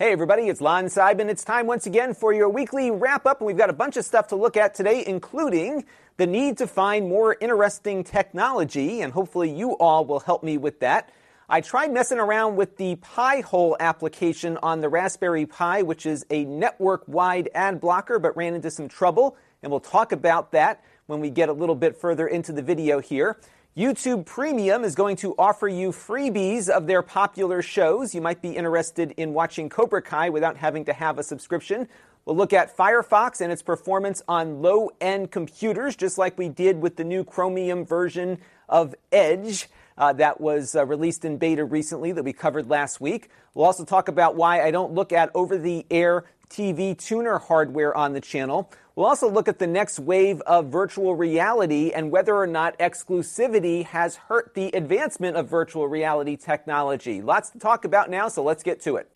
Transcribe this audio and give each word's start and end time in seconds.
Hey 0.00 0.12
everybody, 0.12 0.48
it's 0.48 0.62
Lon 0.62 0.86
Seidman. 0.86 1.28
It's 1.28 1.44
time 1.44 1.66
once 1.66 1.84
again 1.84 2.14
for 2.14 2.32
your 2.32 2.48
weekly 2.48 2.90
wrap 2.90 3.26
up, 3.26 3.40
and 3.40 3.46
we've 3.46 3.58
got 3.58 3.68
a 3.68 3.74
bunch 3.74 3.98
of 3.98 4.04
stuff 4.06 4.28
to 4.28 4.34
look 4.34 4.56
at 4.56 4.74
today, 4.74 5.04
including 5.06 5.84
the 6.16 6.26
need 6.26 6.56
to 6.56 6.66
find 6.66 7.06
more 7.06 7.36
interesting 7.38 8.02
technology, 8.02 9.02
and 9.02 9.12
hopefully 9.12 9.50
you 9.50 9.72
all 9.72 10.06
will 10.06 10.20
help 10.20 10.42
me 10.42 10.56
with 10.56 10.80
that. 10.80 11.10
I 11.50 11.60
tried 11.60 11.92
messing 11.92 12.18
around 12.18 12.56
with 12.56 12.78
the 12.78 12.96
Pi-hole 12.96 13.76
application 13.78 14.56
on 14.62 14.80
the 14.80 14.88
Raspberry 14.88 15.44
Pi, 15.44 15.82
which 15.82 16.06
is 16.06 16.24
a 16.30 16.46
network-wide 16.46 17.50
ad 17.54 17.78
blocker, 17.78 18.18
but 18.18 18.34
ran 18.34 18.54
into 18.54 18.70
some 18.70 18.88
trouble, 18.88 19.36
and 19.62 19.70
we'll 19.70 19.80
talk 19.80 20.12
about 20.12 20.50
that 20.52 20.82
when 21.08 21.20
we 21.20 21.28
get 21.28 21.50
a 21.50 21.52
little 21.52 21.74
bit 21.74 21.94
further 21.94 22.26
into 22.26 22.52
the 22.52 22.62
video 22.62 23.00
here. 23.00 23.38
YouTube 23.76 24.26
Premium 24.26 24.82
is 24.82 24.96
going 24.96 25.14
to 25.18 25.32
offer 25.38 25.68
you 25.68 25.90
freebies 25.90 26.68
of 26.68 26.88
their 26.88 27.02
popular 27.02 27.62
shows. 27.62 28.12
You 28.12 28.20
might 28.20 28.42
be 28.42 28.50
interested 28.50 29.14
in 29.16 29.32
watching 29.32 29.68
Cobra 29.68 30.02
Kai 30.02 30.28
without 30.28 30.56
having 30.56 30.84
to 30.86 30.92
have 30.92 31.20
a 31.20 31.22
subscription. 31.22 31.86
We'll 32.24 32.34
look 32.34 32.52
at 32.52 32.76
Firefox 32.76 33.40
and 33.40 33.52
its 33.52 33.62
performance 33.62 34.22
on 34.26 34.60
low 34.60 34.90
end 35.00 35.30
computers, 35.30 35.94
just 35.94 36.18
like 36.18 36.36
we 36.36 36.48
did 36.48 36.82
with 36.82 36.96
the 36.96 37.04
new 37.04 37.22
Chromium 37.22 37.86
version 37.86 38.38
of 38.68 38.92
Edge. 39.12 39.68
Uh, 39.96 40.14
that 40.14 40.40
was 40.40 40.74
uh, 40.74 40.84
released 40.84 41.24
in 41.24 41.38
beta 41.38 41.64
recently 41.64 42.10
that 42.10 42.24
we 42.24 42.32
covered 42.32 42.68
last 42.68 43.00
week. 43.00 43.30
We'll 43.54 43.66
also 43.66 43.84
talk 43.84 44.08
about 44.08 44.34
why 44.34 44.62
I 44.62 44.72
don't 44.72 44.94
look 44.94 45.12
at 45.12 45.30
over 45.32 45.56
the 45.56 45.86
air 45.92 46.24
TV 46.48 46.98
tuner 46.98 47.38
hardware 47.38 47.96
on 47.96 48.14
the 48.14 48.20
channel. 48.20 48.72
We'll 48.96 49.06
also 49.06 49.30
look 49.30 49.46
at 49.46 49.60
the 49.60 49.68
next 49.68 50.00
wave 50.00 50.40
of 50.42 50.66
virtual 50.66 51.14
reality 51.14 51.92
and 51.92 52.10
whether 52.10 52.34
or 52.34 52.46
not 52.46 52.76
exclusivity 52.78 53.84
has 53.84 54.16
hurt 54.16 54.54
the 54.54 54.68
advancement 54.74 55.36
of 55.36 55.48
virtual 55.48 55.86
reality 55.86 56.36
technology. 56.36 57.22
Lots 57.22 57.50
to 57.50 57.58
talk 57.58 57.84
about 57.84 58.10
now, 58.10 58.26
so 58.28 58.42
let's 58.42 58.64
get 58.64 58.80
to 58.82 58.96
it. 58.96 59.08